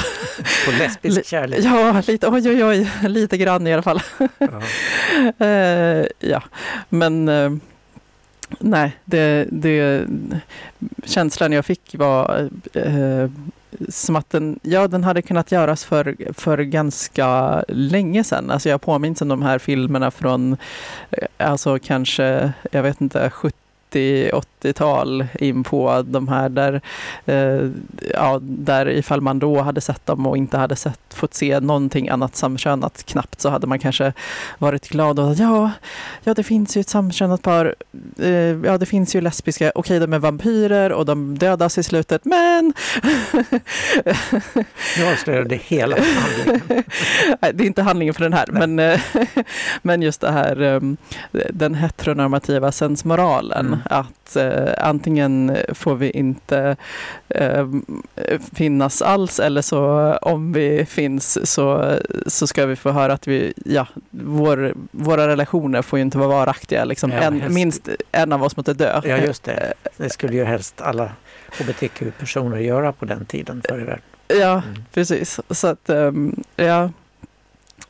På 0.67 0.71
lesbisk 0.79 1.27
kärlek? 1.27 1.61
Ja, 1.63 2.03
lite, 2.07 2.29
oj, 2.29 2.51
oj, 2.51 2.65
oj, 2.65 2.91
lite 3.09 3.37
grann 3.37 3.67
i 3.67 3.73
alla 3.73 3.83
fall. 3.83 4.03
Ja, 4.39 4.63
eh, 5.47 6.07
ja. 6.19 6.43
men 6.89 7.29
eh, 7.29 7.51
Nej, 8.59 8.97
det, 9.05 9.49
det, 9.51 10.07
känslan 11.05 11.53
jag 11.53 11.65
fick 11.65 11.95
var 11.99 12.49
eh, 12.73 13.31
som 13.89 14.17
att 14.17 14.31
den, 14.31 14.61
ja, 14.63 14.89
den 14.89 15.05
hade 15.05 15.23
kunnat 15.23 15.53
göras 15.53 15.85
för, 15.85 16.17
för 16.33 16.59
ganska 16.59 17.63
länge 17.69 18.25
sedan. 18.25 18.51
Alltså 18.51 18.69
jag 18.69 18.81
påminns 18.81 19.23
om 19.23 19.29
de 19.29 19.43
här 19.43 19.59
filmerna 19.59 20.11
från, 20.11 20.57
eh, 21.11 21.27
alltså 21.37 21.79
kanske, 21.79 22.53
jag 22.71 22.83
vet 22.83 23.01
inte, 23.01 23.31
70 23.31 23.62
80-tal 24.01 25.27
in 25.41 25.65
på 25.65 26.05
de 26.07 26.29
här 26.29 26.49
där, 26.49 26.81
eh, 27.27 27.71
ja, 28.15 28.39
där 28.43 28.89
ifall 28.89 29.21
man 29.21 29.39
då 29.39 29.61
hade 29.61 29.81
sett 29.81 30.07
dem 30.07 30.27
och 30.27 30.37
inte 30.37 30.59
hade 30.59 30.77
sett, 30.77 31.15
fått 31.15 31.35
se 31.35 31.61
någonting 31.61 32.09
annat 32.09 32.37
samkönat 32.37 33.07
knappt 33.07 33.41
så 33.41 33.49
hade 33.49 33.67
man 33.67 33.79
kanske 33.79 34.13
varit 34.59 34.89
glad 34.89 35.19
och 35.19 35.35
ja, 35.35 35.71
ja 36.25 36.35
det 36.35 36.43
finns 36.43 36.77
ju 36.77 36.81
ett 36.81 36.89
samkönat 36.89 37.43
par, 37.43 37.75
eh, 38.19 38.31
ja 38.65 38.79
det 38.79 38.87
finns 38.87 39.17
ju 39.17 39.21
lesbiska, 39.21 39.73
okej 39.75 40.01
de 40.01 40.13
är 40.13 40.19
vampyrer 40.19 40.93
och 40.93 41.07
de 41.07 41.39
dödas 41.39 41.79
i 41.79 41.83
slutet 41.83 42.25
men... 42.25 42.73
nu 44.99 45.07
avslöjar 45.13 45.45
det 45.45 45.63
hela 45.63 45.97
handlingen. 45.97 46.85
det 47.41 47.65
är 47.65 47.67
inte 47.67 47.83
handlingen 47.83 48.15
för 48.15 48.23
den 48.23 48.33
här, 48.33 48.47
men, 48.51 48.79
eh, 48.79 49.01
men 49.83 50.03
just 50.03 50.21
det 50.21 50.31
här 50.31 50.61
ehm, 50.61 50.97
den 51.51 51.75
heteronormativa 51.75 52.73
sensmoralen. 52.73 53.82
Att 53.85 54.37
eh, 54.37 54.73
antingen 54.79 55.57
får 55.69 55.95
vi 55.95 56.11
inte 56.11 56.77
eh, 57.29 57.69
finnas 58.55 59.03
alls 59.03 59.41
eller 59.41 59.63
så 59.63 60.13
om 60.23 60.53
vi 60.53 60.87
finns 60.87 61.51
så, 61.51 61.99
så 62.27 62.47
ska 62.47 62.67
vi 62.67 62.77
få 62.77 62.91
höra 62.91 63.13
att 63.13 63.27
vi, 63.27 63.53
ja, 63.65 63.87
vår, 64.11 64.75
våra 64.91 65.29
relationer 65.29 65.83
får 65.83 65.99
ju 65.99 66.03
inte 66.03 66.19
vara 66.19 66.29
varaktiga. 66.29 66.85
Liksom. 66.85 67.11
Ja, 67.11 67.19
en, 67.19 67.55
minst 67.55 67.89
en 68.13 68.33
av 68.33 68.43
oss 68.43 68.57
måste 68.57 68.75
dö. 68.75 69.01
Ja, 69.05 69.17
just 69.17 69.45
det. 69.45 69.75
Det 69.97 70.11
skulle 70.11 70.37
ju 70.37 70.45
helst 70.45 70.81
alla 70.81 71.11
hbtq-personer 71.59 72.59
göra 72.59 72.93
på 72.93 73.05
den 73.05 73.25
tiden 73.25 73.63
förr 73.69 73.81
i 73.81 73.85
världen. 73.85 74.03
Ja, 74.29 74.53
mm. 74.53 74.85
precis. 74.93 75.41
Så 75.51 75.67
att, 75.67 75.91
um, 75.91 76.45
ja, 76.57 76.91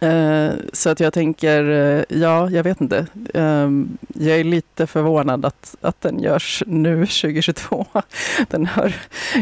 Eh, 0.03 0.53
så 0.73 0.91
att 0.91 1.01
jag 1.01 1.13
tänker, 1.13 1.65
eh, 1.71 2.19
ja, 2.19 2.51
jag 2.51 2.63
vet 2.63 2.81
inte. 2.81 3.07
Ehm, 3.35 3.99
jag 4.15 4.41
är 4.41 4.45
lite 4.45 4.87
förvånad 4.87 5.45
att, 5.45 5.77
att 5.81 6.01
den 6.01 6.21
görs 6.21 6.63
nu 6.67 6.97
2022. 7.07 7.87
Den 8.49 8.67
hör 8.67 8.95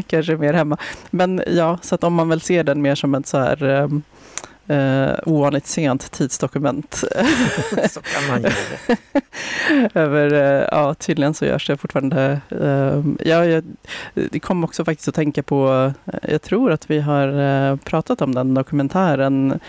kanske 0.07 0.37
mer 0.37 0.53
hemma. 0.53 0.77
Men 1.11 1.43
ja, 1.47 1.79
så 1.83 1.95
att 1.95 2.05
om 2.05 2.15
man 2.15 2.29
väl 2.29 2.41
ser 2.41 2.65
den 2.65 2.83
mer 2.83 2.95
som 2.95 3.15
ett 3.15 3.27
så 3.27 3.39
här 3.39 3.91
uh, 4.71 5.15
ovanligt 5.27 5.67
sent 5.67 6.13
tidsdokument. 6.13 6.95
så 7.91 8.01
kan 8.01 8.29
man 8.29 8.43
göra 8.43 8.53
det. 8.87 8.97
Över, 10.01 10.35
uh, 10.35 10.69
ja, 10.71 10.95
tydligen 10.95 11.35
så 11.35 11.45
görs 11.45 11.67
det 11.67 11.77
fortfarande. 11.77 12.41
Uh, 12.53 13.05
ja, 13.25 13.45
jag, 13.45 13.65
det 14.15 14.41
kom 14.41 14.65
också 14.65 14.85
faktiskt 14.85 15.09
att 15.09 15.15
tänka 15.15 15.43
på, 15.43 15.93
jag 16.23 16.43
tror 16.43 16.73
att 16.73 16.91
vi 16.91 17.01
har 17.01 17.77
pratat 17.77 18.23
om 18.23 18.35
den 18.35 18.55
dokumentären 18.55 19.61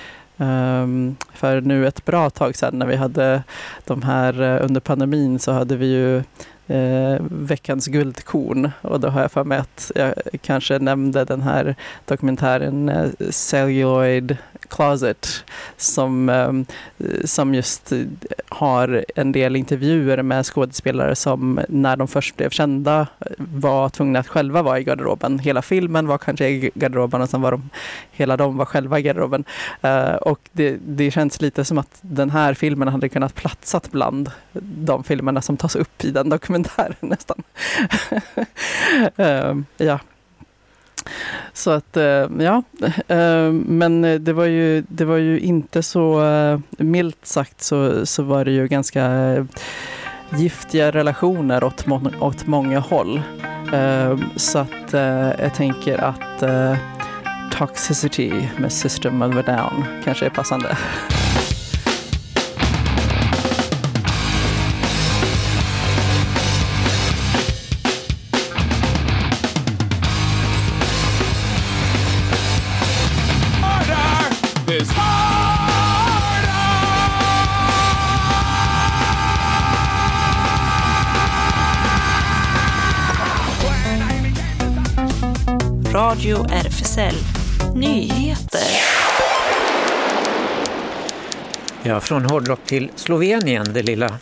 Um, 0.42 1.16
för 1.34 1.62
nu 1.62 1.88
ett 1.88 2.06
bra 2.06 2.30
tag 2.30 2.56
sedan 2.56 2.80
när 2.80 2.86
vi 2.86 2.96
hade 2.96 3.44
de 3.86 4.02
här 4.02 4.42
eh, 4.42 4.66
under 4.66 4.82
pandemin 4.82 5.40
så 5.40 5.52
hade 5.52 5.76
vi 5.76 5.86
ju 5.86 6.24
Eh, 6.72 7.22
veckans 7.32 7.88
guldkorn. 7.88 8.72
Och 8.82 9.00
då 9.00 9.08
har 9.08 9.22
jag 9.22 9.32
för 9.32 9.44
mig 9.44 9.58
att 9.58 9.92
jag 9.96 10.14
kanske 10.42 10.80
nämnde 10.80 11.26
den 11.26 11.42
här 11.42 11.76
dokumentären 12.06 12.90
eh, 12.90 13.10
Celluloid 13.30 14.38
Closet 14.72 15.44
som, 15.78 16.30
ehm, 16.30 16.66
som 17.26 17.54
just 17.54 17.92
eh, 17.92 18.00
har 18.50 19.06
en 19.16 19.32
del 19.32 19.56
intervjuer 19.56 20.22
med 20.22 20.46
skådespelare 20.46 21.16
som 21.16 21.60
när 21.70 21.96
de 21.96 22.08
först 22.08 22.38
blev 22.38 22.50
kända 22.50 23.08
eh, 23.20 23.32
var 23.38 23.90
tvungna 23.90 24.20
att 24.20 24.28
själva 24.28 24.62
vara 24.62 24.80
i 24.80 24.84
garderoben. 24.84 25.40
Hela 25.40 25.62
filmen 25.62 26.08
var 26.08 26.18
kanske 26.18 26.48
i 26.48 26.72
garderoben 26.74 27.22
och 27.22 27.30
sen 27.30 27.42
var 27.42 27.52
de, 27.52 27.70
hela 28.12 28.38
de 28.38 28.58
var 28.58 28.66
själva 28.66 29.00
i 29.00 29.02
garderoben. 29.02 29.44
Eh, 29.82 30.16
och 30.16 30.40
det, 30.52 30.78
det 30.86 31.12
känns 31.12 31.42
lite 31.42 31.66
som 31.66 31.78
att 31.78 32.00
den 32.02 32.30
här 32.30 32.54
filmen 32.54 32.88
hade 32.88 33.10
kunnat 33.10 33.36
platsat 33.36 33.92
bland 33.92 34.32
de 34.62 35.04
filmerna 35.04 35.42
som 35.42 35.58
tas 35.58 35.76
upp 35.76 36.04
i 36.04 36.12
den 36.12 36.30
dokumentären 36.30 36.96
nästan. 37.00 37.44
Ehm, 39.18 39.66
ja. 39.78 40.00
Så 41.54 41.72
att, 41.72 41.98
eh, 41.98 42.28
ja. 42.40 42.64
Eh, 43.08 43.52
men 43.52 44.24
det 44.24 44.34
var 44.34 44.46
ju, 44.46 44.84
det 44.88 45.06
var 45.06 45.18
ju 45.18 45.40
inte 45.40 45.84
så, 45.84 46.26
eh, 46.26 46.60
milt 46.78 47.26
sagt 47.26 47.62
så, 47.62 48.06
så 48.06 48.24
var 48.24 48.46
det 48.46 48.52
ju 48.52 48.68
ganska 48.68 49.36
giftiga 50.38 50.92
relationer 50.92 51.64
åt, 51.64 51.86
må 51.86 52.02
åt 52.20 52.48
många 52.48 52.80
håll. 52.80 53.22
Så 54.36 54.60
att 54.60 54.94
jag 55.40 55.54
tänker 55.56 55.98
att 55.98 56.44
Toxicity 57.52 58.34
med 58.58 58.72
System 58.72 59.22
of 59.22 59.36
a 59.36 59.44
Down 59.46 59.86
kanske 60.04 60.26
är 60.26 60.30
passande. 60.30 60.78
Radio 86.12 86.46
RFSL 86.46 87.16
Nyheter. 87.76 88.68
Ja, 91.84 92.00
från 92.00 92.26
hårdrock 92.26 92.64
till 92.66 92.92
Slovenien, 92.96 93.74
det 93.74 93.84
lilla 93.84 94.20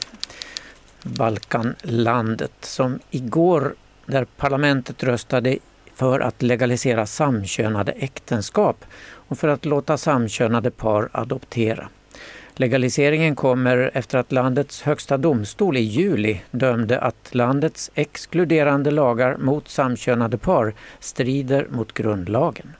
Balkanlandet 1.03 2.51
som 2.61 2.99
igår, 3.09 3.73
där 4.05 4.25
parlamentet 4.25 5.03
röstade 5.03 5.57
för 5.95 6.19
att 6.19 6.41
legalisera 6.41 7.05
samkönade 7.05 7.91
äktenskap 7.91 8.85
och 9.11 9.39
för 9.39 9.47
att 9.47 9.65
låta 9.65 9.97
samkönade 9.97 10.71
par 10.71 11.09
adoptera. 11.11 11.89
Legaliseringen 12.59 13.35
kommer 13.35 13.91
efter 13.93 14.17
att 14.17 14.31
landets 14.31 14.81
högsta 14.81 15.17
domstol 15.17 15.77
i 15.77 15.81
juli 15.81 16.41
dömde 16.51 16.99
att 16.99 17.35
landets 17.35 17.91
exkluderande 17.95 18.91
lagar 18.91 19.37
mot 19.37 19.69
samkönade 19.69 20.37
par 20.37 20.73
strider 20.99 21.67
mot 21.69 21.93
grundlagen. 21.93 22.73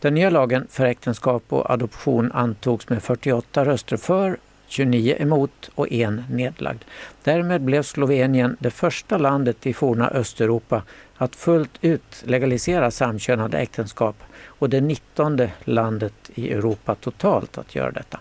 Den 0.00 0.14
nya 0.14 0.30
lagen 0.30 0.66
för 0.70 0.84
äktenskap 0.84 1.42
och 1.48 1.70
adoption 1.70 2.32
antogs 2.32 2.88
med 2.88 3.02
48 3.02 3.64
röster 3.64 3.96
för, 3.96 4.36
29 4.66 5.16
emot 5.18 5.70
och 5.74 5.92
en 5.92 6.24
nedlagd. 6.30 6.82
Därmed 7.24 7.62
blev 7.62 7.82
Slovenien 7.82 8.56
det 8.60 8.70
första 8.70 9.18
landet 9.18 9.66
i 9.66 9.72
forna 9.72 10.08
Östeuropa 10.08 10.82
att 11.16 11.36
fullt 11.36 11.78
ut 11.80 12.22
legalisera 12.24 12.90
samkönade 12.90 13.58
äktenskap 13.58 14.16
och 14.44 14.70
det 14.70 14.80
19 14.80 15.48
landet 15.64 16.30
i 16.34 16.52
Europa 16.52 16.94
totalt 16.94 17.58
att 17.58 17.74
göra 17.74 17.90
detta. 17.90 18.18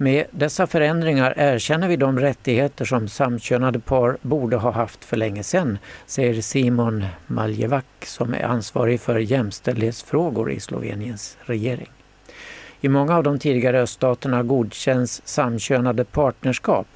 Med 0.00 0.24
dessa 0.30 0.66
förändringar 0.66 1.34
erkänner 1.36 1.88
vi 1.88 1.96
de 1.96 2.18
rättigheter 2.18 2.84
som 2.84 3.08
samkönade 3.08 3.78
par 3.80 4.16
borde 4.22 4.56
ha 4.56 4.70
haft 4.70 5.04
för 5.04 5.16
länge 5.16 5.42
sedan, 5.42 5.78
säger 6.06 6.42
Simon 6.42 7.04
Maljevac 7.26 7.84
som 8.02 8.34
är 8.34 8.42
ansvarig 8.42 9.00
för 9.00 9.18
jämställdhetsfrågor 9.18 10.50
i 10.50 10.60
Sloveniens 10.60 11.36
regering. 11.40 11.90
I 12.80 12.88
många 12.88 13.16
av 13.16 13.22
de 13.22 13.38
tidigare 13.38 13.80
öststaterna 13.80 14.42
godkänns 14.42 15.22
samkönade 15.24 16.04
partnerskap 16.04 16.86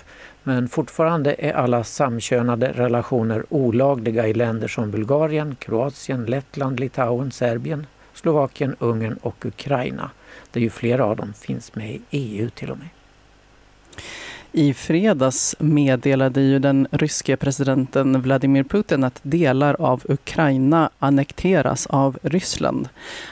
men 0.42 0.68
fortfarande 0.68 1.36
är 1.38 1.52
alla 1.52 1.84
samkönade 1.84 2.72
relationer 2.72 3.44
olagliga 3.48 4.28
i 4.28 4.34
länder 4.34 4.68
som 4.68 4.90
Bulgarien, 4.90 5.56
Kroatien, 5.58 6.24
Lettland, 6.24 6.80
Litauen, 6.80 7.30
Serbien, 7.30 7.86
Slovakien, 8.14 8.76
Ungern 8.78 9.18
och 9.22 9.46
Ukraina 9.46 10.10
där 10.52 10.60
ju 10.60 10.70
flera 10.70 11.04
av 11.04 11.16
dem 11.16 11.34
finns 11.34 11.74
med 11.74 11.90
i 11.90 12.00
EU 12.10 12.50
till 12.50 12.70
och 12.70 12.78
med. 12.78 12.88
I 14.54 14.74
fredags 14.74 15.56
meddelade 15.58 16.40
ju 16.40 16.58
den 16.58 16.88
ryske 16.90 17.36
presidenten 17.36 18.22
Vladimir 18.22 18.62
Putin 18.62 19.04
att 19.04 19.20
delar 19.22 19.76
av 19.78 20.02
Ukraina 20.08 20.90
annekteras 20.98 21.86
av 21.86 22.18
Ryssland. 22.22 22.88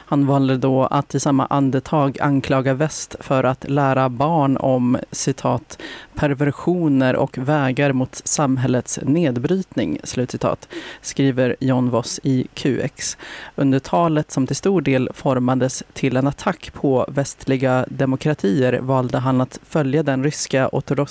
Han 0.06 0.26
valde 0.26 0.56
då 0.56 0.87
att 0.87 1.14
i 1.14 1.20
samma 1.20 1.46
andetag 1.46 2.20
anklaga 2.20 2.74
väst 2.74 3.16
för 3.20 3.44
att 3.44 3.70
lära 3.70 4.09
barn 4.09 4.56
om 4.56 4.98
citat 5.11 5.78
perversioner 6.14 7.16
och 7.16 7.38
vägar 7.38 7.92
mot 7.92 8.22
samhällets 8.24 8.98
nedbrytning, 9.02 9.98
slutcitat, 10.04 10.68
skriver 11.00 11.56
John 11.61 11.90
Voss 11.90 12.20
i 12.22 12.46
QX. 12.54 13.16
Under 13.54 13.78
talet 13.78 14.30
som 14.30 14.46
till 14.46 14.56
stor 14.56 14.80
del 14.80 15.09
formades 15.14 15.83
till 15.92 16.16
en 16.16 16.26
attack 16.26 16.72
på 16.72 17.06
västliga 17.09 17.87
demokratier 17.88 18.80
valde 18.80 19.18
han 19.18 19.40
att 19.40 19.61
följa 19.62 20.02
den 20.02 20.24
ryska 20.24 20.68
ortodoxa 20.72 21.10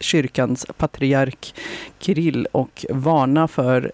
kyrkans 0.00 0.66
patriark 0.76 1.54
Kirill 1.98 2.46
och 2.52 2.84
varna 2.90 3.48
för 3.48 3.92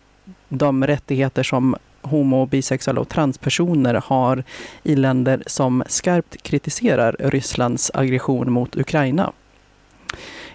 de 0.48 0.86
rättigheter 0.86 1.42
som 1.42 1.76
homo, 2.02 2.46
bisexuella 2.46 3.00
och 3.00 3.08
transpersoner 3.08 3.94
har 3.94 4.44
i 4.82 4.96
länder 4.96 5.42
som 5.46 5.82
skarpt 5.86 6.42
kritiserar 6.42 7.16
Rysslands 7.18 7.90
aggression 7.94 8.52
mot 8.52 8.76
Ukraina. 8.76 9.32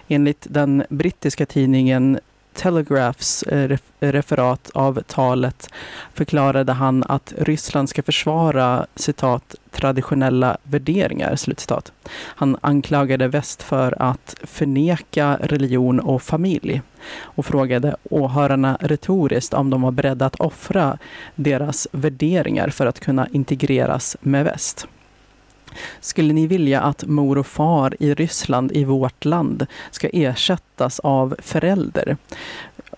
Enligt 0.08 0.46
den 0.50 0.84
brittiska 0.88 1.46
tidningen 1.46 2.18
Telegraphs 2.54 3.42
eh, 3.42 3.78
referat 4.00 4.70
av 4.74 5.02
talet 5.06 5.68
förklarade 6.14 6.72
han 6.72 7.04
att 7.08 7.34
Ryssland 7.38 7.88
ska 7.88 8.02
försvara 8.02 8.86
citat, 8.94 9.54
traditionella 9.70 10.56
värderingar. 10.62 11.36
Slutcitat. 11.36 11.92
Han 12.14 12.56
anklagade 12.60 13.28
väst 13.28 13.62
för 13.62 14.02
att 14.02 14.36
förneka 14.42 15.38
religion 15.42 16.00
och 16.00 16.22
familj 16.22 16.82
och 17.20 17.46
frågade 17.46 17.96
åhörarna 18.10 18.78
retoriskt 18.80 19.54
om 19.54 19.70
de 19.70 19.82
var 19.82 19.90
beredda 19.90 20.26
att 20.26 20.40
offra 20.40 20.98
deras 21.34 21.88
värderingar 21.92 22.68
för 22.68 22.86
att 22.86 23.00
kunna 23.00 23.28
integreras 23.32 24.16
med 24.20 24.44
väst. 24.44 24.86
Skulle 26.00 26.32
ni 26.32 26.46
vilja 26.46 26.80
att 26.80 27.04
mor 27.04 27.38
och 27.38 27.46
far 27.46 27.96
i 28.00 28.14
Ryssland, 28.14 28.72
i 28.72 28.84
vårt 28.84 29.24
land, 29.24 29.66
ska 29.90 30.08
ersättas 30.12 31.00
av 31.00 31.36
förälder? 31.38 32.16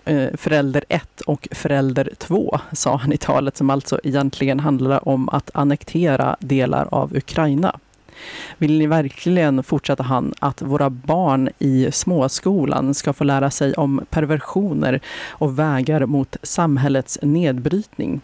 Eh, 0.05 0.27
förälder 0.37 0.85
1 0.89 1.21
och 1.21 1.47
förälder 1.51 2.09
2, 2.17 2.59
sa 2.71 2.95
han 2.95 3.13
i 3.13 3.17
talet 3.17 3.57
som 3.57 3.69
alltså 3.69 3.99
egentligen 4.03 4.59
handlade 4.59 4.97
om 4.97 5.29
att 5.29 5.51
annektera 5.53 6.37
delar 6.39 6.87
av 6.91 7.15
Ukraina. 7.15 7.79
Vill 8.57 8.77
ni 8.77 8.87
verkligen, 8.87 9.63
fortsatte 9.63 10.03
han, 10.03 10.33
att 10.39 10.61
våra 10.61 10.89
barn 10.89 11.49
i 11.59 11.91
småskolan 11.91 12.93
ska 12.93 13.13
få 13.13 13.23
lära 13.23 13.51
sig 13.51 13.73
om 13.73 14.05
perversioner 14.09 14.99
och 15.27 15.59
vägar 15.59 16.05
mot 16.05 16.37
samhällets 16.41 17.19
nedbrytning? 17.21 18.21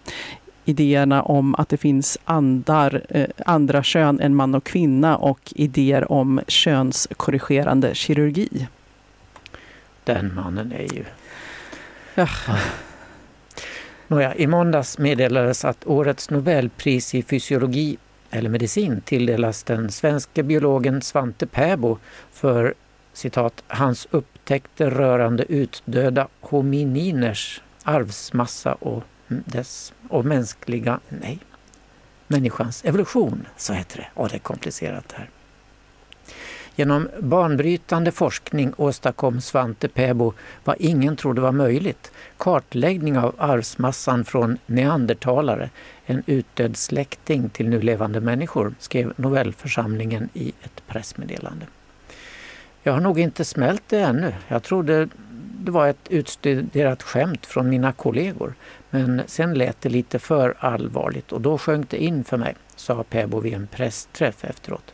Idéerna 0.65 1.21
om 1.21 1.55
att 1.55 1.69
det 1.69 1.77
finns 1.77 2.17
andar, 2.25 3.01
eh, 3.09 3.27
andra 3.45 3.83
kön 3.83 4.19
än 4.19 4.35
man 4.35 4.55
och 4.55 4.63
kvinna 4.63 5.17
och 5.17 5.53
idéer 5.55 6.11
om 6.11 6.41
könskorrigerande 6.47 7.95
kirurgi. 7.95 8.67
Den 10.03 10.35
mannen 10.35 10.71
är 10.71 10.93
ju... 10.93 11.05
Ja. 12.15 12.27
Nåja, 14.07 14.35
I 14.35 14.47
måndags 14.47 14.97
meddelades 14.97 15.65
att 15.65 15.87
årets 15.87 16.29
Nobelpris 16.29 17.15
i 17.15 17.23
fysiologi 17.23 17.97
eller 18.31 18.49
medicin 18.49 19.01
tilldelas 19.01 19.63
den 19.63 19.91
svenska 19.91 20.43
biologen 20.43 21.01
Svante 21.01 21.47
Pääbo 21.47 21.97
för 22.31 22.73
citat, 23.13 23.63
hans 23.67 24.07
upptäckter 24.11 24.91
rörande 24.91 25.45
utdöda 25.49 26.27
homininers 26.39 27.61
arvsmassa 27.83 28.73
och 28.73 29.03
dess 29.45 29.93
och 30.09 30.25
mänskliga, 30.25 30.99
nej, 31.09 31.39
människans 32.27 32.85
evolution, 32.85 33.47
så 33.57 33.73
heter 33.73 33.97
det. 33.97 34.07
Ja, 34.15 34.27
det 34.27 34.35
är 34.35 34.39
komplicerat 34.39 35.09
det 35.09 35.15
här. 35.17 35.29
Genom 36.75 37.09
banbrytande 37.19 38.11
forskning 38.11 38.73
åstadkom 38.77 39.41
Svante 39.41 39.87
Pääbo 39.87 40.33
vad 40.63 40.75
ingen 40.79 41.15
trodde 41.15 41.41
var 41.41 41.51
möjligt. 41.51 42.11
Kartläggning 42.37 43.17
av 43.17 43.35
arvsmassan 43.37 44.25
från 44.25 44.57
neandertalare, 44.65 45.69
en 46.05 46.23
utdöd 46.25 46.77
släkting 46.77 47.49
till 47.49 47.69
nu 47.69 47.81
levande 47.81 48.21
människor, 48.21 48.73
skrev 48.79 49.13
Nobelförsamlingen 49.15 50.29
i 50.33 50.53
ett 50.61 50.83
pressmeddelande. 50.87 51.65
Jag 52.83 52.93
har 52.93 52.99
nog 52.99 53.19
inte 53.19 53.45
smält 53.45 53.83
det 53.87 53.99
ännu. 53.99 54.33
Jag 54.47 54.63
trodde 54.63 55.09
det 55.59 55.71
var 55.71 55.87
ett 55.87 56.07
utstuderat 56.09 57.03
skämt 57.03 57.45
från 57.45 57.69
mina 57.69 57.91
kollegor. 57.91 58.53
Men 58.91 59.21
sen 59.27 59.53
lät 59.53 59.81
det 59.81 59.89
lite 59.89 60.19
för 60.19 60.55
allvarligt 60.59 61.31
och 61.31 61.41
då 61.41 61.57
sjönk 61.57 61.89
det 61.89 62.03
in 62.03 62.23
för 62.23 62.37
mig, 62.37 62.55
sa 62.75 63.03
Pääbo 63.03 63.39
vid 63.39 63.53
en 63.53 63.67
pressträff 63.67 64.43
efteråt. 64.43 64.93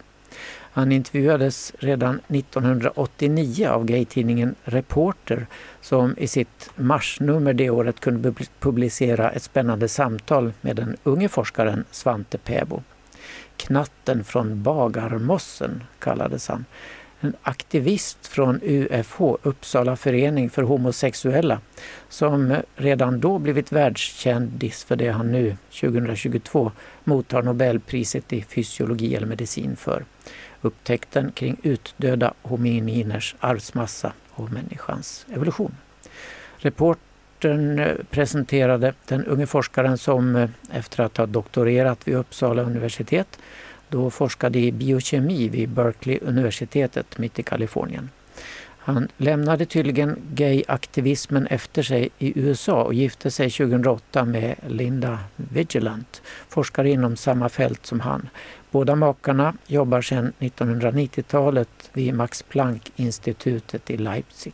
Han 0.78 0.92
intervjuades 0.92 1.74
redan 1.80 2.20
1989 2.28 3.68
av 3.70 3.86
gaytidningen 3.86 4.56
Reporter 4.64 5.48
som 5.82 6.16
i 6.18 6.28
sitt 6.28 6.70
marsnummer 6.76 7.54
det 7.54 7.70
året 7.70 8.00
kunde 8.00 8.34
publicera 8.60 9.32
ett 9.32 9.44
spännande 9.44 9.88
samtal 9.88 10.54
med 10.62 10.76
den 10.76 10.98
unge 11.04 11.30
forskaren 11.30 11.86
Svante 11.92 12.38
Pääbo. 12.38 12.82
Knatten 13.58 14.24
från 14.24 14.64
Bagarmossen 14.64 15.84
kallades 16.00 16.48
han 16.48 16.66
en 17.20 17.36
aktivist 17.44 18.28
från 18.28 18.60
UFH, 18.64 19.22
Uppsala 19.44 19.96
förening 19.96 20.50
för 20.50 20.64
homosexuella, 20.64 21.62
som 22.10 22.56
redan 22.76 23.20
då 23.20 23.40
blivit 23.40 23.72
världskändis 23.72 24.84
för 24.84 24.96
det 24.96 25.10
han 25.10 25.32
nu 25.32 25.58
2022 25.82 26.72
mottar 27.04 27.42
Nobelpriset 27.42 28.34
i 28.34 28.42
fysiologi 28.42 29.16
eller 29.16 29.28
medicin 29.28 29.76
för. 29.76 30.06
Upptäckten 30.62 31.32
kring 31.32 31.58
utdöda 31.64 32.34
homininers 32.42 33.36
arvsmassa 33.40 34.14
och 34.30 34.52
människans 34.52 35.26
evolution. 35.34 35.76
Reportern 36.58 37.80
eh, 37.80 37.96
presenterade 38.10 38.94
den 39.08 39.26
unge 39.26 39.46
forskaren 39.46 39.98
som 39.98 40.36
eh, 40.36 40.50
efter 40.72 41.04
att 41.04 41.18
ha 41.18 41.26
doktorerat 41.26 42.08
vid 42.08 42.16
Uppsala 42.16 42.62
universitet 42.62 43.40
då 43.90 44.10
forskade 44.10 44.60
i 44.60 44.72
biokemi 44.72 45.50
vid 45.50 45.70
Berkeley 45.70 46.20
universitetet 46.22 47.18
mitt 47.18 47.40
i 47.40 47.44
Kalifornien. 47.44 48.10
Han 48.88 49.08
lämnade 49.18 49.66
tydligen 49.66 50.20
gayaktivismen 50.34 51.48
efter 51.48 51.84
sig 51.84 52.10
i 52.20 52.40
USA 52.40 52.84
och 52.84 52.94
gifte 52.94 53.32
sig 53.32 53.50
2008 53.50 54.26
med 54.26 54.56
Linda 54.68 55.20
Vigilant, 55.36 56.22
forskare 56.50 56.90
inom 56.90 57.16
samma 57.16 57.50
fält 57.50 57.86
som 57.86 58.00
han. 58.00 58.30
Båda 58.72 58.96
makarna 58.96 59.54
jobbar 59.68 60.02
sedan 60.02 60.34
1990-talet 60.40 61.90
vid 61.94 62.14
Max 62.14 62.44
Planck-institutet 62.44 63.90
i 63.90 63.98
Leipzig. 63.98 64.54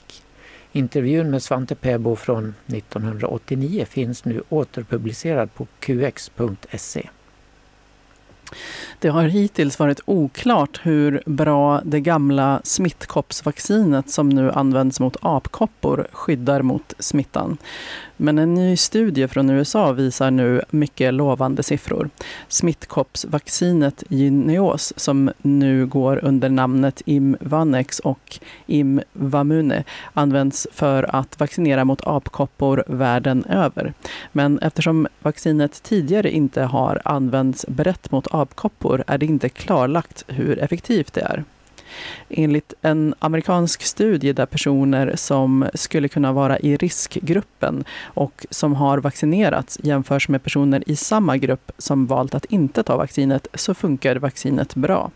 Intervjun 0.72 1.30
med 1.30 1.44
Svante 1.44 1.76
Pääbo 1.76 2.16
från 2.16 2.56
1989 2.68 3.86
finns 3.90 4.26
nu 4.26 4.42
återpublicerad 4.50 5.54
på 5.54 5.68
qx.se. 5.80 7.10
Det 9.00 9.10
har 9.10 9.24
hittills 9.24 9.80
varit 9.80 10.00
oklart 10.06 10.80
hur 10.84 11.24
bra 11.26 11.82
det 11.86 12.00
gamla 12.00 12.62
smittkoppsvaccinet 12.64 14.10
som 14.10 14.30
nu 14.30 14.52
används 14.52 15.00
mot 15.00 15.18
apkoppor 15.22 16.08
skyddar 16.12 16.62
mot 16.62 16.94
smittan. 17.00 17.58
Men 18.18 18.40
en 18.40 18.54
ny 18.54 18.78
studie 18.78 19.28
från 19.28 19.50
USA 19.50 19.92
visar 19.92 20.32
nu 20.32 20.62
mycket 20.70 21.14
lovande 21.14 21.64
siffror. 21.64 22.10
Smittkoppsvaccinet 22.48 24.04
Jynneos, 24.10 24.94
som 24.96 25.32
nu 25.42 25.86
går 25.86 26.26
under 26.26 26.50
namnet 26.50 27.02
Imvanex 27.06 28.00
och 28.00 28.40
Imvamune, 28.66 29.84
används 30.14 30.68
för 30.72 31.16
att 31.16 31.40
vaccinera 31.40 31.86
mot 31.86 32.08
apkoppor 32.08 32.84
världen 32.88 33.46
över. 33.46 33.94
Men 34.32 34.60
eftersom 34.60 35.08
vaccinet 35.22 35.84
tidigare 35.84 36.32
inte 36.32 36.62
har 36.62 37.02
använts 37.06 37.66
brett 37.68 38.12
mot 38.12 38.28
apkoppor 38.32 38.43
är 39.08 39.18
det 39.18 39.26
inte 39.26 39.50
klarlagt 39.50 40.24
hur 40.28 40.60
effektivt 40.60 41.14
det 41.14 41.22
är. 41.22 41.44
Enligt 42.30 42.74
en 42.82 43.16
amerikansk 43.20 43.82
studie 43.84 44.34
där 44.34 44.46
personer 44.46 45.14
som 45.16 45.70
skulle 45.74 46.08
kunna 46.08 46.32
vara 46.32 46.60
i 46.60 46.78
riskgruppen 46.78 47.84
och 48.04 48.46
som 48.50 48.76
har 48.76 48.98
vaccinerats 48.98 49.80
jämförs 49.84 50.30
med 50.30 50.44
personer 50.44 50.84
i 50.90 50.96
samma 50.96 51.38
grupp 51.38 51.72
som 51.78 52.06
valt 52.06 52.36
att 52.36 52.46
inte 52.46 52.84
ta 52.84 52.98
vaccinet 52.98 53.48
så 53.54 53.74
funkar 53.74 54.16
vaccinet 54.16 54.76
bra. 54.76 55.12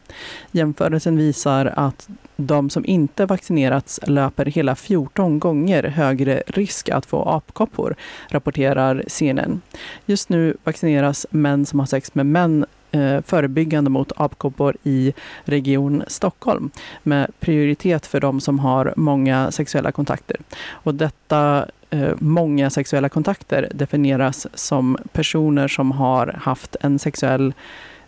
Jämförelsen 0.51 1.17
visar 1.17 1.73
att 1.75 2.09
de 2.35 2.69
som 2.69 2.85
inte 2.85 3.25
vaccinerats 3.25 3.99
löper 4.07 4.45
hela 4.45 4.75
14 4.75 5.39
gånger 5.39 5.83
högre 5.83 6.43
risk 6.47 6.89
att 6.89 7.05
få 7.05 7.23
apkoppor, 7.29 7.95
rapporterar 8.29 9.03
CNN. 9.07 9.61
Just 10.05 10.29
nu 10.29 10.57
vaccineras 10.63 11.25
män 11.29 11.65
som 11.65 11.79
har 11.79 11.85
sex 11.85 12.15
med 12.15 12.25
män 12.25 12.65
Eh, 12.97 13.21
förebyggande 13.21 13.89
mot 13.89 14.11
apkoppor 14.15 14.75
i 14.83 15.13
Region 15.43 16.03
Stockholm 16.07 16.69
med 17.03 17.31
prioritet 17.39 18.05
för 18.05 18.19
de 18.19 18.41
som 18.41 18.59
har 18.59 18.93
många 18.97 19.51
sexuella 19.51 19.91
kontakter. 19.91 20.37
Och 20.69 20.95
detta 20.95 21.65
eh, 21.89 22.13
många 22.19 22.69
sexuella 22.69 23.09
kontakter 23.09 23.69
definieras 23.73 24.47
som 24.53 24.97
personer 25.11 25.67
som 25.67 25.91
har 25.91 26.27
haft 26.27 26.75
en 26.81 26.99
sexuell 26.99 27.53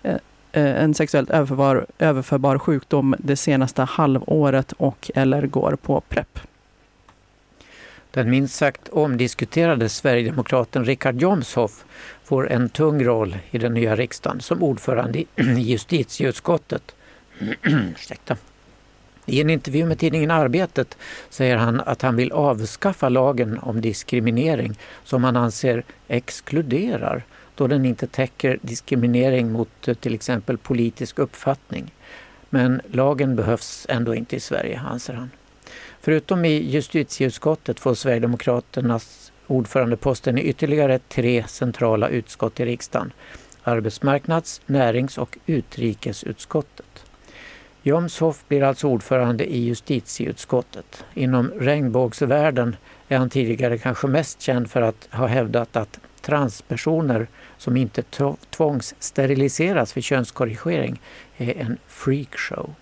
eh, 0.04 0.18
en 0.52 0.94
sexuellt 0.94 1.30
överförbar, 1.30 1.86
överförbar 2.00 2.58
sjukdom 2.58 3.16
det 3.20 3.36
senaste 3.36 3.82
halvåret 3.82 4.72
och 4.72 5.12
eller 5.16 5.48
går 5.48 5.78
på 5.82 6.02
PREP. 6.02 6.40
Den 8.12 8.30
minst 8.30 8.56
sagt 8.56 8.90
omdiskuterade 8.90 9.90
sverigedemokraten 9.90 10.86
Richard 10.86 11.22
Jomshoff 11.22 11.86
får 12.30 12.52
en 12.52 12.70
tung 12.70 13.04
roll 13.04 13.38
i 13.52 13.58
den 13.58 13.74
nya 13.74 13.96
riksdagen 13.96 14.42
som 14.42 14.64
ordförande 14.64 15.20
i 15.20 15.28
justitieutskottet. 15.58 16.96
Ursäkta. 17.64 18.38
I 19.26 19.42
en 19.42 19.50
intervju 19.50 19.86
med 19.86 20.00
tidningen 20.00 20.32
Arbetet 20.32 20.98
säger 21.30 21.58
han 21.58 21.80
att 21.80 22.02
han 22.02 22.16
vill 22.16 22.32
avskaffa 22.32 23.10
lagen 23.10 23.60
om 23.60 23.82
diskriminering 23.82 24.80
som 25.04 25.24
han 25.24 25.36
anser 25.36 25.84
exkluderar 26.08 27.24
då 27.56 27.68
den 27.68 27.86
inte 27.86 28.08
täcker 28.08 28.60
diskriminering 28.62 29.52
mot 29.52 29.88
eh, 29.88 29.94
till 29.94 30.14
exempel 30.14 30.58
politisk 30.58 31.20
uppfattning. 31.20 31.94
Men 32.50 32.82
lagen 32.92 33.36
behövs 33.36 33.86
ändå 33.90 34.16
inte 34.16 34.36
i 34.36 34.40
Sverige, 34.40 34.80
anser 34.80 35.14
han. 35.14 35.30
Förutom 36.02 36.46
i 36.46 36.54
justitieutskottet 36.54 37.80
får 37.80 37.96
Sverigedemokraternas 37.96 39.29
ordförandeposten 39.50 40.38
i 40.38 40.42
ytterligare 40.42 41.00
tre 41.00 41.44
centrala 41.48 42.10
utskott 42.10 42.60
i 42.60 42.66
riksdagen. 42.66 43.14
Arbetsmarknads-, 43.64 44.62
närings 44.66 45.18
och 45.18 45.38
utrikesutskottet. 45.46 47.06
Jomshof 47.84 48.44
blir 48.48 48.64
alltså 48.64 48.88
ordförande 48.88 49.54
i 49.54 49.60
justitieutskottet. 49.60 51.04
Inom 51.14 51.52
regnbågsvärlden 51.52 52.76
är 53.08 53.18
han 53.18 53.30
tidigare 53.30 53.78
kanske 53.78 54.08
mest 54.08 54.42
känd 54.42 54.72
för 54.72 54.82
att 54.82 55.08
ha 55.12 55.28
hävdat 55.28 55.76
att 55.76 56.00
transpersoner 56.22 57.28
som 57.58 57.78
inte 57.78 58.04
tvångssteriliseras 58.50 59.98
vid 59.98 60.04
könskorrigering 60.04 61.02
är 61.38 61.58
en 61.58 61.78
freakshow. 61.88 62.74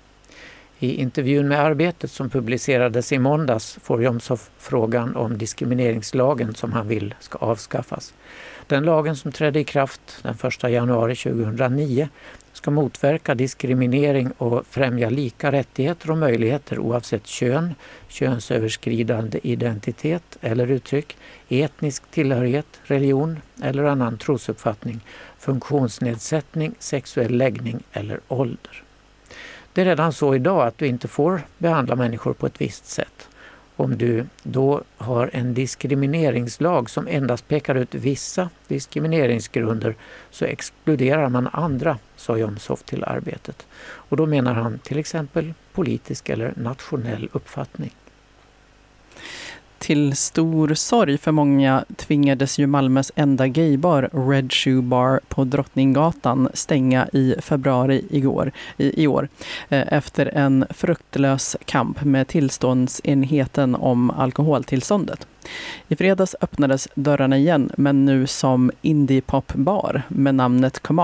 I 0.80 1.02
intervjun 1.02 1.48
med 1.48 1.60
Arbetet 1.60 2.12
som 2.12 2.30
publicerades 2.30 3.12
i 3.12 3.20
måndags 3.20 3.80
får 3.84 4.04
Jomshof 4.04 4.50
frågan 4.58 5.16
om 5.16 5.38
diskrimineringslagen 5.38 6.56
som 6.56 6.74
han 6.74 6.88
vill 6.88 7.16
ska 7.20 7.38
avskaffas. 7.38 8.13
Den 8.68 8.84
lagen 8.84 9.16
som 9.16 9.32
trädde 9.32 9.60
i 9.60 9.63
kraft 9.63 10.24
den 10.24 10.36
1 10.44 10.63
januari 10.63 11.16
2009 11.16 12.10
ska 12.54 12.72
motverka 12.72 13.36
diskriminering 13.36 14.32
och 14.38 14.66
främja 14.70 15.10
lika 15.10 15.52
rättigheter 15.52 16.12
och 16.12 16.18
möjligheter 16.18 16.80
oavsett 16.80 17.28
kön, 17.28 17.76
könsöverskridande 18.08 19.40
identitet 19.44 20.38
eller 20.42 20.72
uttryck, 20.72 21.18
etnisk 21.50 22.12
tillhörighet, 22.12 22.68
religion 22.84 23.40
eller 23.63 23.84
annan 23.84 24.18
trosuppfattning, 24.18 25.00
funktionsnedsättning, 25.40 26.76
sexuell 26.80 27.38
läggning 27.38 27.84
eller 27.92 28.20
ålder. 28.28 28.87
Det 29.78 29.82
är 29.82 29.86
redan 29.86 30.13
så 30.13 30.36
idag 30.36 30.68
att 30.68 30.78
du 30.78 30.88
inte 30.88 31.08
får 31.08 31.42
behandla 31.58 31.96
människor 31.96 32.34
på 32.34 32.46
ett 32.46 32.62
visst 32.62 32.86
sätt. 32.86 33.30
Om 33.76 33.98
du 33.98 34.26
då 34.44 34.84
har 34.98 35.30
en 35.34 35.54
diskrimineringslag 35.54 36.90
som 36.90 37.08
endast 37.08 37.48
pekar 37.48 37.76
ut 37.76 37.96
vissa 37.96 38.50
diskrimineringsgrunder 38.68 39.96
så 40.32 40.46
exkluderar 40.46 41.30
man 41.30 41.50
andra, 41.54 41.98
sa 42.16 42.38
Jomshof 42.38 42.84
till 42.84 43.04
Arbetet. 43.04 43.68
Och 43.82 44.18
då 44.18 44.26
menar 44.26 44.54
han 44.54 44.80
till 44.80 45.00
exempel 45.00 45.54
politisk 45.74 46.30
eller 46.30 46.54
nationell 46.56 47.30
uppfattning. 47.32 47.92
Till 49.80 50.16
stor 50.16 50.74
sorg 50.74 51.18
för 51.18 51.32
många 51.32 51.86
tvingades 51.96 52.60
ju 52.60 52.68
Malmös 52.68 53.12
enda 53.16 53.48
gaybar, 53.48 54.10
Red 54.30 54.54
Shoe 54.54 54.82
Bar 54.82 55.20
på 55.28 55.44
Drottninggatan, 55.44 56.50
stänga 56.54 57.08
i 57.08 57.36
februari 57.42 58.06
igår, 58.10 58.52
i, 58.78 59.04
i 59.04 59.08
år 59.08 59.30
eh, 59.70 59.94
efter 59.94 60.26
en 60.26 60.66
fruktlös 60.70 61.56
kamp 61.66 62.04
med 62.04 62.28
tillståndsenheten 62.28 63.76
om 63.76 64.12
alkoholtillståndet. 64.12 65.28
I 65.88 65.96
fredags 65.96 66.36
öppnades 66.42 66.88
dörrarna 66.96 67.38
igen, 67.38 67.72
men 67.78 68.06
nu 68.06 68.28
som 68.28 68.72
indie 68.82 69.22
pop 69.22 69.54
bar 69.54 70.02
med 70.08 70.36
namnet 70.36 70.80
Come 70.80 71.02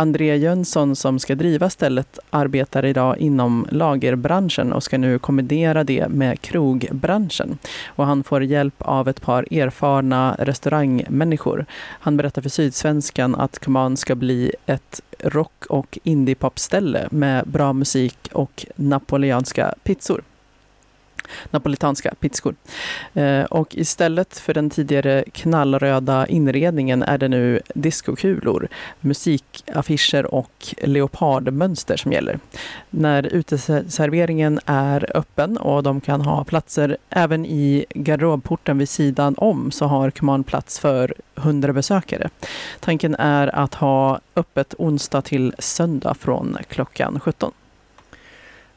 André 0.00 0.36
Jönsson 0.36 0.96
som 0.96 1.18
ska 1.18 1.34
driva 1.34 1.70
stället 1.70 2.18
arbetar 2.30 2.84
idag 2.84 3.18
inom 3.18 3.66
lagerbranschen 3.70 4.72
och 4.72 4.82
ska 4.82 4.98
nu 4.98 5.18
kombinera 5.18 5.84
det 5.84 6.08
med 6.08 6.40
krogbranschen. 6.40 7.58
Och 7.86 8.06
han 8.06 8.24
får 8.24 8.44
hjälp 8.44 8.74
av 8.78 9.08
ett 9.08 9.20
par 9.20 9.52
erfarna 9.52 10.36
restaurangmänniskor. 10.38 11.66
Han 11.78 12.16
berättar 12.16 12.42
för 12.42 12.48
Sydsvenskan 12.48 13.34
att 13.34 13.58
Command 13.58 13.98
ska 13.98 14.14
bli 14.14 14.52
ett 14.66 15.00
rock 15.18 15.66
och 15.68 15.98
indiepopställe 16.02 17.08
med 17.10 17.46
bra 17.46 17.72
musik 17.72 18.28
och 18.32 18.66
napoleanska 18.76 19.74
pizzor 19.82 20.22
napolitanska 21.50 22.14
pizzor. 22.20 22.54
Eh, 23.14 23.42
och 23.42 23.76
istället 23.76 24.38
för 24.38 24.54
den 24.54 24.70
tidigare 24.70 25.24
knallröda 25.32 26.26
inredningen 26.26 27.02
är 27.02 27.18
det 27.18 27.28
nu 27.28 27.60
diskokulor, 27.74 28.68
musikaffischer 29.00 30.34
och 30.34 30.74
leopardmönster 30.82 31.96
som 31.96 32.12
gäller. 32.12 32.38
När 32.90 33.26
uteserveringen 33.26 34.60
är 34.66 35.16
öppen 35.16 35.56
och 35.56 35.82
de 35.82 36.00
kan 36.00 36.20
ha 36.20 36.44
platser 36.44 36.96
även 37.10 37.46
i 37.46 37.86
garderobporten 37.94 38.78
vid 38.78 38.88
sidan 38.88 39.34
om 39.38 39.70
så 39.70 39.84
har 39.84 40.10
Kuman 40.10 40.44
plats 40.44 40.78
för 40.78 41.14
100 41.36 41.72
besökare. 41.72 42.28
Tanken 42.80 43.14
är 43.14 43.54
att 43.54 43.74
ha 43.74 44.20
öppet 44.36 44.74
onsdag 44.78 45.22
till 45.22 45.54
söndag 45.58 46.14
från 46.14 46.58
klockan 46.68 47.20
17. 47.20 47.52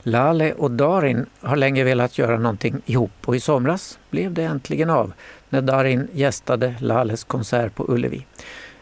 Lale 0.03 0.53
och 0.53 0.71
Darin 0.71 1.25
har 1.39 1.55
länge 1.55 1.83
velat 1.83 2.17
göra 2.17 2.37
någonting 2.37 2.81
ihop 2.85 3.11
och 3.25 3.35
i 3.35 3.39
somras 3.39 3.99
blev 4.09 4.33
det 4.33 4.43
äntligen 4.43 4.89
av 4.89 5.13
när 5.49 5.61
Darin 5.61 6.07
gästade 6.13 6.75
Lales 6.79 7.23
konsert 7.23 7.75
på 7.75 7.85
Ullevi. 7.87 8.25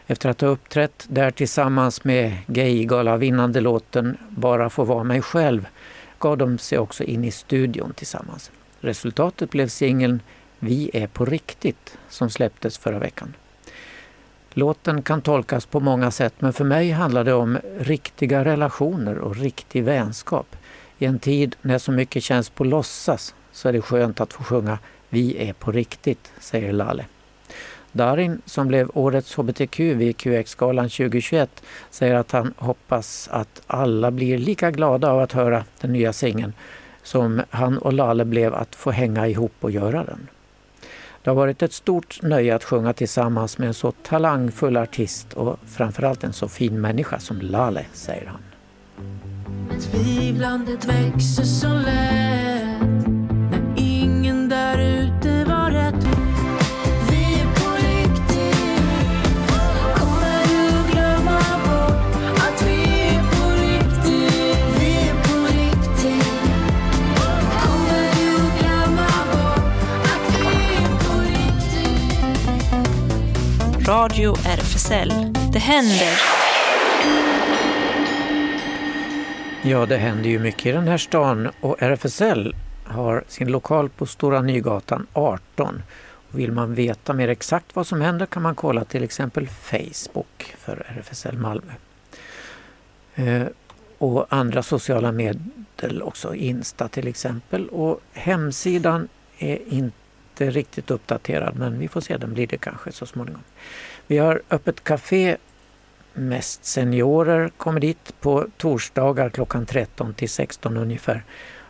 Efter 0.06 0.28
att 0.28 0.40
ha 0.40 0.48
uppträtt 0.48 1.06
där 1.08 1.30
tillsammans 1.30 2.04
med 2.04 2.36
Gaygala-vinnande 2.46 3.60
låten 3.60 4.16
Bara 4.28 4.70
få 4.70 4.84
vara 4.84 5.04
mig 5.04 5.22
själv 5.22 5.68
gav 6.18 6.38
de 6.38 6.58
sig 6.58 6.78
också 6.78 7.04
in 7.04 7.24
i 7.24 7.30
studion 7.30 7.92
tillsammans. 7.96 8.50
Resultatet 8.80 9.50
blev 9.50 9.68
singeln 9.68 10.22
Vi 10.58 10.90
är 10.92 11.06
på 11.06 11.24
riktigt 11.24 11.98
som 12.08 12.30
släpptes 12.30 12.78
förra 12.78 12.98
veckan. 12.98 13.34
Låten 14.52 15.02
kan 15.02 15.22
tolkas 15.22 15.66
på 15.66 15.80
många 15.80 16.10
sätt 16.10 16.34
men 16.38 16.52
för 16.52 16.64
mig 16.64 16.90
handlar 16.90 17.24
det 17.24 17.32
om 17.32 17.58
riktiga 17.78 18.44
relationer 18.44 19.18
och 19.18 19.36
riktig 19.36 19.84
vänskap. 19.84 20.56
I 21.02 21.06
en 21.06 21.18
tid 21.18 21.56
när 21.62 21.78
så 21.78 21.92
mycket 21.92 22.22
känns 22.22 22.50
på 22.50 22.64
låtsas 22.64 23.34
så 23.52 23.68
är 23.68 23.72
det 23.72 23.80
skönt 23.80 24.20
att 24.20 24.32
få 24.32 24.44
sjunga 24.44 24.78
Vi 25.08 25.48
är 25.48 25.52
på 25.52 25.72
riktigt, 25.72 26.32
säger 26.40 26.72
Lale. 26.72 27.04
Darin, 27.92 28.42
som 28.44 28.68
blev 28.68 28.90
årets 28.94 29.34
hbtq 29.34 29.80
vid 29.80 30.16
QX-galan 30.16 30.88
2021, 30.88 31.62
säger 31.90 32.14
att 32.14 32.32
han 32.32 32.54
hoppas 32.56 33.28
att 33.32 33.62
alla 33.66 34.10
blir 34.10 34.38
lika 34.38 34.70
glada 34.70 35.10
av 35.10 35.20
att 35.20 35.32
höra 35.32 35.64
den 35.80 35.92
nya 35.92 36.12
singeln 36.12 36.52
som 37.02 37.42
han 37.50 37.78
och 37.78 37.92
Lale 37.92 38.24
blev 38.24 38.54
att 38.54 38.74
få 38.74 38.90
hänga 38.90 39.26
ihop 39.28 39.54
och 39.60 39.70
göra 39.70 40.04
den. 40.04 40.28
Det 41.22 41.30
har 41.30 41.34
varit 41.34 41.62
ett 41.62 41.72
stort 41.72 42.22
nöje 42.22 42.54
att 42.54 42.64
sjunga 42.64 42.92
tillsammans 42.92 43.58
med 43.58 43.68
en 43.68 43.74
så 43.74 43.92
talangfull 43.92 44.76
artist 44.76 45.32
och 45.32 45.58
framförallt 45.66 46.24
en 46.24 46.32
så 46.32 46.48
fin 46.48 46.80
människa 46.80 47.18
som 47.18 47.40
Lale, 47.40 47.84
säger 47.92 48.26
han. 48.26 48.40
Men 49.68 49.80
tvivlandet 49.80 50.84
växer 50.84 51.44
så 51.44 51.74
lätt 51.74 53.06
när 53.50 53.74
ingen 53.76 54.48
där 54.48 54.78
ute 54.78 55.44
var 55.44 55.70
rätt. 55.70 56.04
Vi 57.10 57.22
är 57.40 57.46
på 57.46 57.70
riktigt. 57.76 58.56
Kommer 59.94 60.42
du 60.48 60.92
glömma 60.92 61.40
bort 61.64 62.14
att 62.36 62.62
vi 62.66 62.82
är 62.82 63.22
på 63.22 63.50
riktigt? 63.50 64.80
Vi 64.80 64.90
är 65.08 65.14
på 65.22 65.46
riktigt. 65.46 66.32
Kommer 67.62 68.04
du 68.14 68.28
glömma 68.60 69.08
bort 69.32 70.04
att 70.04 70.26
vi 70.36 70.46
är 70.74 70.88
på 71.04 71.14
riktigt? 71.20 72.28
Radio 73.88 74.36
RFSL. 74.46 75.12
Det 75.52 75.58
händer. 75.58 76.49
Ja, 79.62 79.86
det 79.86 79.96
händer 79.96 80.30
ju 80.30 80.38
mycket 80.38 80.66
i 80.66 80.72
den 80.72 80.88
här 80.88 80.98
stan 80.98 81.50
och 81.60 81.82
RFSL 81.82 82.54
har 82.84 83.24
sin 83.28 83.48
lokal 83.48 83.88
på 83.88 84.06
Stora 84.06 84.42
Nygatan 84.42 85.06
18. 85.12 85.82
Och 86.02 86.38
vill 86.38 86.52
man 86.52 86.74
veta 86.74 87.12
mer 87.12 87.28
exakt 87.28 87.76
vad 87.76 87.86
som 87.86 88.00
händer 88.00 88.26
kan 88.26 88.42
man 88.42 88.54
kolla 88.54 88.84
till 88.84 89.04
exempel 89.04 89.48
Facebook 89.48 90.54
för 90.58 90.86
RFSL 90.88 91.38
Malmö. 91.38 91.72
Eh, 93.14 93.46
och 93.98 94.26
andra 94.28 94.62
sociala 94.62 95.12
medel 95.12 96.02
också, 96.02 96.34
Insta 96.34 96.88
till 96.88 97.08
exempel. 97.08 97.68
Och 97.68 98.00
hemsidan 98.12 99.08
är 99.38 99.58
inte 99.68 100.50
riktigt 100.50 100.90
uppdaterad 100.90 101.56
men 101.56 101.78
vi 101.78 101.88
får 101.88 102.00
se, 102.00 102.16
den 102.16 102.34
blir 102.34 102.46
det 102.46 102.58
kanske 102.58 102.92
så 102.92 103.06
småningom. 103.06 103.42
Vi 104.06 104.18
har 104.18 104.42
öppet 104.50 104.84
café 104.84 105.36
mest 106.14 106.64
seniorer 106.64 107.50
kommer 107.56 107.80
dit 107.80 108.20
på 108.20 108.46
torsdagar 108.56 109.30
klockan 109.30 109.66
13 109.66 110.14
till 110.14 110.28
16 110.28 110.76
ungefär. 110.76 111.24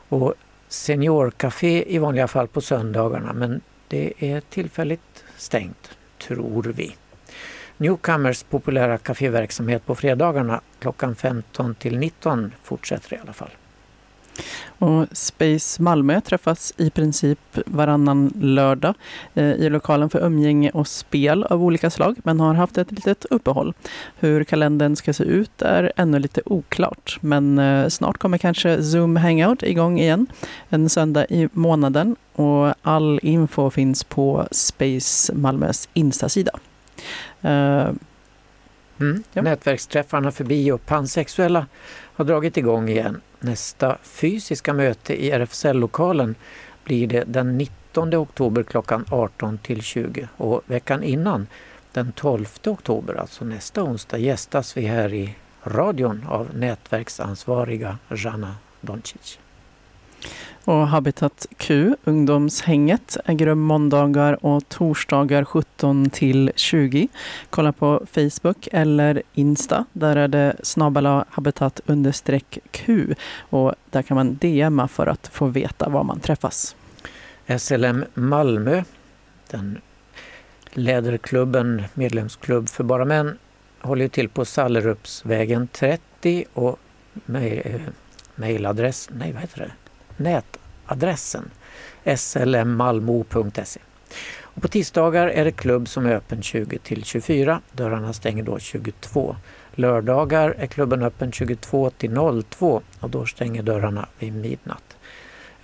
Och 0.09 0.35
seniorkafé 0.68 1.94
i 1.94 1.98
vanliga 1.98 2.29
fall 2.29 2.48
på 2.48 2.61
söndagarna 2.61 3.33
men 3.33 3.61
det 3.88 4.12
är 4.18 4.40
tillfälligt 4.40 5.24
stängt, 5.37 5.90
tror 6.18 6.62
vi. 6.62 6.96
Newcomers 7.76 8.42
populära 8.42 8.98
kaféverksamhet 8.98 9.87
på 9.87 9.94
fredagarna 9.94 10.61
klockan 10.79 11.14
15 11.14 11.74
till 11.74 11.98
19 11.98 12.53
fortsätter 12.62 13.16
i 13.16 13.18
alla 13.18 13.33
fall. 13.33 13.50
Och 14.79 15.07
Space 15.12 15.83
Malmö 15.83 16.20
träffas 16.20 16.72
i 16.76 16.90
princip 16.90 17.38
varannan 17.66 18.33
lördag 18.40 18.94
eh, 19.35 19.44
i 19.44 19.70
lokalen 19.70 20.11
för 20.11 20.26
umgänge 20.26 20.70
och 20.70 20.88
spel 20.88 21.44
av 21.44 21.64
olika 21.64 21.90
slag, 21.90 22.16
men 22.24 22.40
har 22.40 22.55
haft 22.55 22.79
ett 22.79 22.92
litet 22.92 23.24
uppehåll. 23.24 23.74
Hur 24.18 24.44
kalendern 24.44 24.96
ska 24.96 25.12
se 25.12 25.24
ut 25.24 25.62
är 25.62 25.92
ännu 25.96 26.18
lite 26.18 26.42
oklart, 26.46 27.18
men 27.20 27.59
eh, 27.59 27.88
snart 27.88 28.18
kommer 28.18 28.38
kanske 28.38 28.83
Zoom 28.83 29.16
Hangout 29.16 29.62
igång 29.62 30.00
igen, 30.00 30.26
en 30.68 30.88
söndag 30.88 31.26
i 31.29 31.48
månaden 31.53 32.16
och 32.33 32.74
all 32.83 33.20
info 33.22 33.70
finns 33.70 34.05
på 34.05 34.48
Space 34.50 35.35
Malmös 35.35 35.88
Insta-sida. 35.94 36.53
Eh, 37.42 37.88
Mm. 39.00 39.22
Ja. 39.32 39.42
Nätverksträffarna 39.42 40.32
för 40.32 40.44
bi 40.44 40.70
och 40.70 40.86
pansexuella 40.86 41.66
har 42.14 42.24
dragit 42.24 42.56
igång 42.56 42.88
igen. 42.88 43.20
Nästa 43.40 43.98
fysiska 44.02 44.72
möte 44.72 45.24
i 45.24 45.30
RFSL-lokalen 45.30 46.34
blir 46.84 47.06
det 47.06 47.24
den 47.26 47.58
19 47.58 48.14
oktober 48.14 48.62
klockan 48.62 49.04
18 49.10 49.58
till 49.58 49.82
20 49.82 50.28
och 50.36 50.62
veckan 50.66 51.02
innan 51.02 51.46
den 51.92 52.12
12 52.12 52.46
oktober, 52.66 53.14
alltså 53.14 53.44
nästa 53.44 53.82
onsdag, 53.82 54.18
gästas 54.18 54.76
vi 54.76 54.86
här 54.86 55.14
i 55.14 55.34
radion 55.64 56.26
av 56.28 56.48
nätverksansvariga 56.54 57.98
Jana 58.08 58.54
Doncic. 58.80 59.38
Och 60.64 60.88
Habitat 60.88 61.46
Q, 61.57 61.96
ungdomshänget, 62.05 63.16
äger 63.25 63.46
rum 63.46 63.61
måndagar 63.61 64.44
och 64.44 64.68
torsdagar 64.68 65.44
17 65.44 66.11
till 66.11 66.53
20. 66.57 67.09
Kolla 67.51 67.73
på 67.73 68.07
Facebook 68.12 68.68
eller 68.73 69.23
Insta. 69.35 69.85
Där 69.92 70.16
är 70.16 70.29
det 70.29 70.57
snabbala 70.62 71.25
habitat 71.31 71.81
understreck 71.87 72.59
Q 72.70 73.14
och 73.51 73.75
där 73.90 74.03
kan 74.03 74.14
man 74.14 74.38
DMa 74.40 74.88
för 74.88 75.07
att 75.07 75.29
få 75.33 75.46
veta 75.46 75.88
var 75.88 76.05
man 76.05 76.20
träffas. 76.20 76.77
SLM 77.59 78.05
Malmö, 78.14 78.83
den 79.51 79.81
läderklubben, 80.73 81.83
medlemsklubb 81.94 82.68
för 82.68 82.85
bara 82.85 83.05
män, 83.05 83.38
håller 83.81 84.09
till 84.09 84.29
på 84.29 84.44
Sallerupsvägen 84.44 85.68
30 85.68 86.44
och 86.53 86.79
mejladress, 88.35 89.09
eh, 89.09 89.16
nej 89.18 89.33
vad 89.33 89.42
heter 89.42 89.59
det, 89.59 89.70
nätadressen 90.20 91.50
slmmalmo.se. 92.16 93.80
Och 94.42 94.62
på 94.62 94.68
tisdagar 94.68 95.26
är 95.26 95.44
det 95.44 95.52
klubb 95.52 95.88
som 95.88 96.06
är 96.06 96.14
öppen 96.14 96.42
20 96.42 96.78
till 96.78 97.04
24. 97.04 97.61
Dörrarna 97.72 98.12
stänger 98.12 98.42
då 98.42 98.59
22. 98.59 99.37
Lördagar 99.74 100.54
är 100.59 100.66
klubben 100.66 101.02
öppen 101.02 101.33
22 101.33 101.90
till 101.90 102.14
02 102.50 102.83
och 103.00 103.11
då 103.11 103.26
stänger 103.26 103.62
dörrarna 103.62 104.09
vid 104.18 104.33
midnatt. 104.33 104.96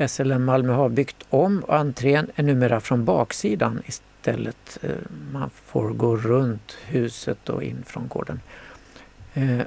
SLM 0.09 0.45
Malmö 0.45 0.73
har 0.73 0.89
byggt 0.89 1.17
om 1.29 1.65
och 1.65 1.77
entrén 1.77 2.31
är 2.35 2.43
numera 2.43 2.81
från 2.81 3.05
baksidan 3.05 3.83
istället. 3.87 4.79
Eh, 4.83 4.91
man 5.33 5.51
får 5.51 5.91
gå 5.91 6.17
runt 6.17 6.77
huset 6.87 7.49
och 7.49 7.63
in 7.63 7.83
från 7.87 8.09
gården. 8.09 8.41
Eh, 9.35 9.61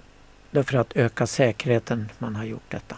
det 0.52 0.60
är 0.60 0.64
för 0.64 0.78
att 0.78 0.98
öka 0.98 1.28
säkerheten 1.28 2.10
man 2.18 2.36
har 2.36 2.46
gjort 2.46 2.72
detta. 2.72 2.96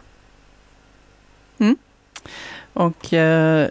Och 2.73 3.13
eh, 3.13 3.67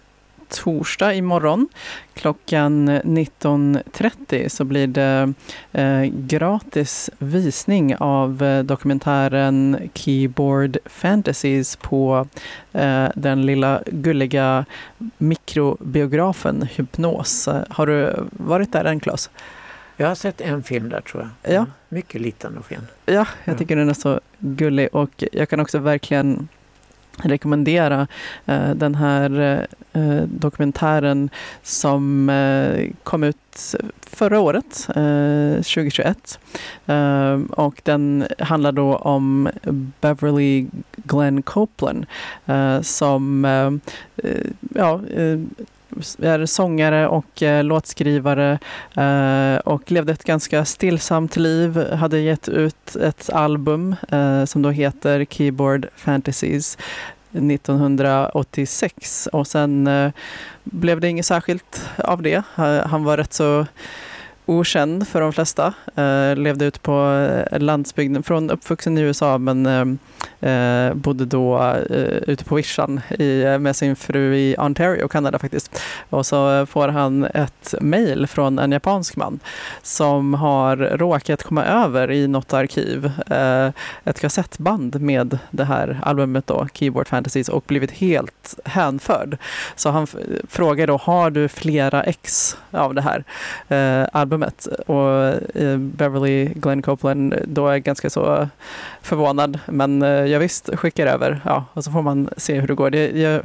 torsdag 0.48 1.14
imorgon 1.14 1.68
klockan 2.14 2.90
19.30 2.90 4.48
så 4.48 4.64
blir 4.64 4.87
det 4.87 5.33
eh, 5.72 6.03
gratis 6.05 7.11
visning 7.18 7.96
av 7.96 8.42
eh, 8.42 8.62
dokumentären 8.64 9.76
Keyboard 9.94 10.79
Fantasies 10.87 11.76
på 11.76 12.26
eh, 12.72 13.09
den 13.14 13.46
lilla 13.46 13.83
gulliga 13.87 14.64
mikrobiografen 15.18 16.62
Hypnos. 16.76 17.48
Har 17.68 17.87
du 17.87 18.14
varit 18.31 18.72
där 18.72 18.85
än 18.85 19.00
Claes? 19.00 19.31
Jag 19.96 20.09
har 20.09 20.14
sett 20.14 20.40
en 20.40 20.62
film 20.62 20.88
där 20.88 21.00
tror 21.00 21.29
jag. 21.42 21.55
Ja. 21.55 21.66
Mycket 21.88 22.20
liten 22.20 22.59
och 22.59 22.66
fin. 22.66 22.81
Ja, 23.07 23.12
Ja. 23.12 23.26
jag 23.44 23.59
tycker 23.59 23.76
den 23.76 23.88
är 23.88 23.94
så 23.94 24.20
gullig 24.38 24.88
och 24.92 25.24
jag 25.33 25.48
kan 25.48 25.61
också 25.61 25.79
verkligen 25.79 26.48
rekommendera 27.24 28.06
eh, 28.46 28.70
den 28.70 28.94
här 28.94 29.66
eh, 29.92 30.22
dokumentären 30.22 31.30
som 31.62 32.28
eh, 32.28 32.90
kom 33.04 33.24
ut 33.24 33.74
förra 34.02 34.40
året, 34.40 34.87
eh, 34.88 35.54
2021. 35.54 36.38
Eh, 36.87 37.40
och 37.50 37.80
den 37.85 38.26
handlar 38.38 38.72
då 38.72 38.96
om 38.96 39.48
Beverly 40.00 40.66
Glenn 40.96 41.42
Copeland 41.42 42.06
eh, 42.46 42.80
som 42.80 43.44
eh, 43.44 43.72
eh 44.16 44.46
ja, 44.74 45.00
eh, 45.14 45.38
är 46.18 46.46
sångare 46.46 47.09
och 47.09 47.42
eh, 47.42 47.64
låtskrivare 47.64 48.59
eh, 48.96 49.57
och 49.57 49.90
levde 49.90 50.12
ett 50.12 50.24
ganska 50.24 50.64
stillsamt 50.64 51.37
liv. 51.37 51.92
Hade 51.92 52.18
gett 52.18 52.48
ut 52.48 52.96
ett 52.96 53.31
album 53.31 53.96
eh, 54.09 54.44
som 54.44 54.62
då 54.62 54.70
heter 54.70 55.24
Keyboard 55.24 55.86
Fantasies 55.97 56.78
1986 57.32 59.28
och 59.32 59.47
sen 59.47 59.86
eh, 59.86 60.12
blev 60.64 61.01
det 61.01 61.09
inget 61.09 61.26
särskilt 61.26 61.88
av 61.99 62.22
det. 62.22 62.43
Eh, 62.59 62.86
han 62.86 63.05
var 63.05 63.16
rätt 63.16 63.32
så 63.32 63.66
okänd 64.51 65.09
för 65.09 65.20
de 65.20 65.32
flesta. 65.32 65.74
Eh, 65.96 66.36
levde 66.36 66.64
ute 66.64 66.80
på 66.80 67.28
eh, 67.51 67.59
landsbygden, 67.59 68.22
från 68.22 68.51
uppvuxen 68.51 68.98
i 68.98 69.01
USA 69.01 69.38
men 69.38 69.66
eh, 69.66 70.51
eh, 70.51 70.94
bodde 70.94 71.24
då 71.24 71.59
eh, 71.90 72.16
ute 72.26 72.44
på 72.44 72.55
vischan 72.55 73.01
i, 73.18 73.42
eh, 73.42 73.59
med 73.59 73.76
sin 73.76 73.96
fru 73.96 74.36
i 74.36 74.57
Ontario, 74.59 75.09
Kanada 75.09 75.38
faktiskt. 75.38 75.80
Och 76.11 76.26
så 76.26 76.66
får 76.66 76.88
han 76.88 77.24
ett 77.24 77.74
mejl 77.80 78.26
från 78.26 78.59
en 78.59 78.72
japansk 78.72 79.16
man 79.16 79.40
som 79.82 80.34
har 80.34 80.76
råkat 80.76 81.42
komma 81.42 81.64
över 81.64 82.11
i 82.11 82.28
något 82.28 82.53
arkiv 82.53 83.12
eh, 83.26 83.70
ett 84.05 84.20
kassettband 84.20 85.01
med 85.01 85.38
det 85.51 85.64
här 85.64 86.01
albumet 86.03 86.46
då, 86.46 86.68
Keyboard 86.74 87.09
Fantasies, 87.09 87.48
och 87.48 87.64
blivit 87.66 87.90
helt 87.90 88.59
hänförd. 88.64 89.38
Så 89.76 89.90
han 89.90 90.07
frågar 90.48 90.86
då, 90.86 90.96
har 90.96 91.30
du 91.30 91.48
flera 91.48 92.03
ex 92.03 92.57
av 92.70 92.94
det 92.94 93.03
här 93.03 93.24
eh, 93.68 94.09
albumet? 94.12 94.39
Och 94.86 95.11
eh, 95.57 95.76
Beverly 95.78 96.45
Glenn 96.45 96.82
Copeland 96.82 97.34
då 97.45 97.68
är 97.68 97.78
ganska 97.78 98.11
så 98.11 98.49
förvånad, 99.03 99.59
men 99.66 100.03
eh, 100.03 100.09
jag 100.09 100.41
visst 100.41 100.70
skickar 100.76 101.07
över, 101.07 101.41
ja, 101.45 101.64
och 101.72 101.84
så 101.84 101.91
får 101.93 102.03
man 102.03 102.28
se 102.36 102.61
hur 102.61 102.68
det 102.68 102.74
går. 102.74 102.91
Det, 102.91 103.20
jag, 103.20 103.43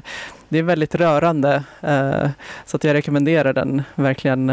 det 0.49 0.59
är 0.59 0.63
väldigt 0.63 0.95
rörande, 0.95 1.63
eh, 1.81 2.29
så 2.65 2.77
att 2.77 2.83
jag 2.83 2.93
rekommenderar 2.93 3.53
den 3.53 3.83
verkligen. 3.95 4.51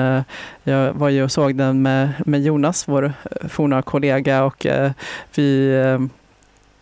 Jag 0.64 0.92
var 0.92 1.08
ju 1.08 1.24
och 1.24 1.32
såg 1.32 1.54
den 1.54 1.82
med, 1.82 2.10
med 2.26 2.42
Jonas, 2.42 2.88
vår 2.88 3.12
forna 3.48 3.82
kollega, 3.82 4.44
och 4.44 4.66
vi 5.34 5.72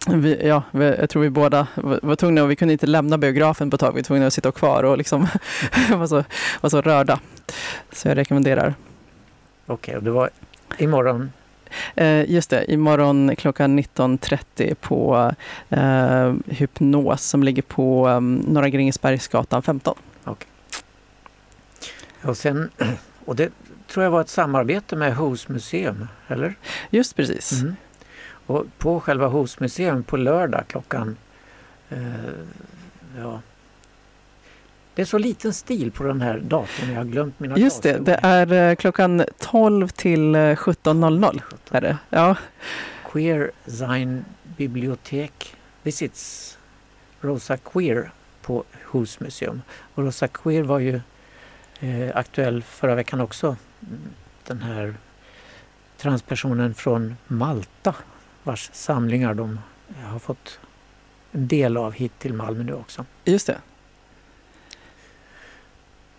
vi, 0.09 0.49
ja, 0.49 0.63
vi, 0.71 0.85
jag 0.85 1.11
tror 1.11 1.23
vi 1.23 1.31
båda 1.31 1.67
var, 1.75 2.01
var 2.03 2.17
tvungna, 2.17 2.43
och 2.43 2.51
vi 2.51 2.57
kunde 2.57 2.73
inte 2.73 2.87
lämna 2.87 3.19
biografen 3.19 3.71
på 3.71 3.75
ett 3.75 3.81
tag, 3.81 3.93
vi 3.93 4.01
var 4.01 4.03
tvungna 4.03 4.27
att 4.27 4.33
sitta 4.33 4.53
kvar 4.53 4.83
och 4.83 4.99
liksom 4.99 5.29
var, 5.91 6.07
så, 6.07 6.25
var 6.61 6.71
så 6.71 6.81
rörda. 6.81 7.21
Så 7.93 8.09
jag 8.09 8.17
rekommenderar. 8.17 8.75
Okej, 9.71 9.97
och 9.97 10.03
det 10.03 10.11
var 10.11 10.31
imorgon. 10.79 11.33
Eh, 11.95 12.31
just 12.31 12.51
det, 12.51 12.73
imorgon 12.73 13.37
klockan 13.37 13.79
19.30 13.79 14.75
på 14.75 15.33
eh, 15.69 16.35
Hypnos 16.47 17.23
som 17.23 17.43
ligger 17.43 17.63
på 17.63 18.09
um, 18.09 18.35
Norra 18.35 18.69
Grängesbergsgatan 18.69 19.63
15. 19.63 19.99
Och, 22.23 22.37
sen, 22.37 22.71
och 23.25 23.37
det 23.37 23.53
tror 23.89 24.05
jag 24.05 24.11
var 24.11 24.21
ett 24.21 24.29
samarbete 24.29 24.97
med 24.97 25.17
Hos 25.17 25.49
museum, 25.49 26.09
eller? 26.29 26.55
Just 26.91 27.17
precis. 27.17 27.53
Mm. 27.53 27.77
Och 28.47 28.65
på 28.79 29.01
själva 29.01 29.27
Hos 29.27 29.61
museum 29.61 30.03
på 30.03 30.17
lördag 30.17 30.65
klockan... 30.69 31.17
Eh, 31.89 31.99
ja. 33.19 33.41
Det 34.95 35.03
är 35.03 35.07
så 35.07 35.19
liten 35.19 35.55
stil 35.55 35.93
på 35.93 36.05
den 36.05 36.21
här 36.21 36.39
datorn, 36.39 36.91
jag 36.91 36.97
har 36.97 37.05
glömt 37.05 37.41
mina 37.41 37.59
Just 37.59 37.83
det, 37.83 37.99
det 37.99 38.21
är 38.23 38.53
eh, 38.53 38.75
klockan 38.75 39.25
12 39.39 39.89
till 39.89 40.35
eh, 40.35 40.39
17.00. 40.39 41.41
Är 41.71 41.81
det. 41.81 41.99
Ja. 42.11 42.37
Queer 43.13 43.51
Zine 43.67 44.25
bibliotek 44.57 45.57
visits 45.83 46.59
Rosa 47.21 47.57
Queer 47.57 48.11
på 48.43 48.65
Hos 48.85 49.21
museum. 49.21 49.63
Och 49.95 50.05
Rosa 50.05 50.29
Queer 50.29 50.63
var 50.63 50.79
ju 50.79 51.01
eh, 51.81 52.17
aktuell 52.17 52.63
förra 52.63 52.95
veckan 52.95 53.21
också. 53.21 53.57
Den 54.47 54.63
här 54.63 54.95
transpersonen 55.97 56.75
från 56.75 57.17
Malta 57.27 57.95
vars 58.43 58.71
samlingar 58.73 59.35
de 59.35 59.59
har 60.05 60.19
fått 60.19 60.59
en 61.33 61.49
del 61.49 61.77
av 61.77 61.93
hit 61.93 62.19
till 62.19 62.35
Malmö 62.35 62.63
nu 62.63 62.75
också. 62.75 63.05
Just 63.25 63.47
det. 63.47 63.59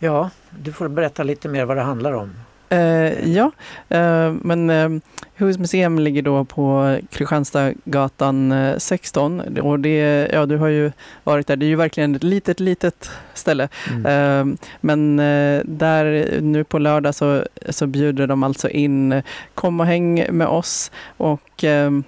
Ja, 0.04 0.30
du 0.50 0.72
får 0.72 0.88
berätta 0.88 1.24
lite 1.24 1.50
mer 1.50 1.66
vad 1.66 1.78
det 1.78 1.84
handlar 1.84 2.12
om. 2.12 2.34
Eh, 2.70 3.30
ja, 3.30 3.52
eh, 3.90 4.34
men 4.42 4.70
eh, 4.70 4.90
Hus 5.36 5.58
museum 5.58 6.00
ligger 6.00 6.22
då 6.22 6.46
på 6.46 6.98
Kristianstadsgatan 7.12 8.52
eh, 8.52 8.78
16 8.78 9.40
och 9.62 9.80
det, 9.80 10.30
ja 10.34 10.46
du 10.46 10.58
har 10.58 10.68
ju 10.68 10.92
varit 11.24 11.48
där, 11.48 11.56
det 11.56 11.66
är 11.66 11.68
ju 11.68 11.76
verkligen 11.76 12.16
ett 12.16 12.24
litet, 12.24 12.60
litet 12.60 13.10
ställe. 13.34 13.70
Mm. 13.90 14.06
Eh, 14.06 14.58
men 14.82 15.20
eh, 15.20 15.62
där 15.66 16.38
nu 16.42 16.64
på 16.64 16.80
lördag 16.80 17.16
så, 17.16 17.44
så 17.70 17.88
bjuder 17.88 18.28
de 18.28 18.44
alltså 18.44 18.70
in, 18.70 19.12
eh, 19.12 19.24
kom 19.54 19.80
och 19.80 19.86
häng 19.86 20.26
med 20.32 20.48
oss 20.48 20.92
och 21.18 21.64
eh, 21.64 21.92
Eh, 21.92 22.02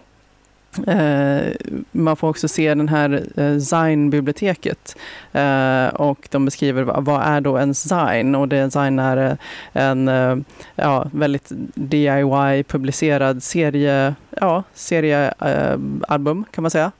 man 1.91 2.15
får 2.15 2.29
också 2.29 2.47
se 2.47 2.75
den 2.75 2.89
här 2.89 3.23
eh, 3.35 3.59
Zine-biblioteket 3.59 4.97
eh, 5.31 5.87
och 5.87 6.27
de 6.31 6.45
beskriver 6.45 6.83
vad, 6.83 7.21
är 7.21 7.41
då 7.41 7.57
en 7.57 7.75
Zine 7.75 8.37
och 8.37 8.47
det 8.47 8.71
Zine 8.71 9.03
är 9.03 9.17
eh, 9.17 9.37
en 9.73 10.07
eh, 10.07 10.37
ja, 10.75 11.09
väldigt 11.11 11.51
DIY-publicerad 11.75 13.43
serie, 13.43 14.15
ja, 14.29 14.63
seriealbum 14.73 16.45
kan 16.51 16.61
man 16.61 16.71
säga. 16.71 16.91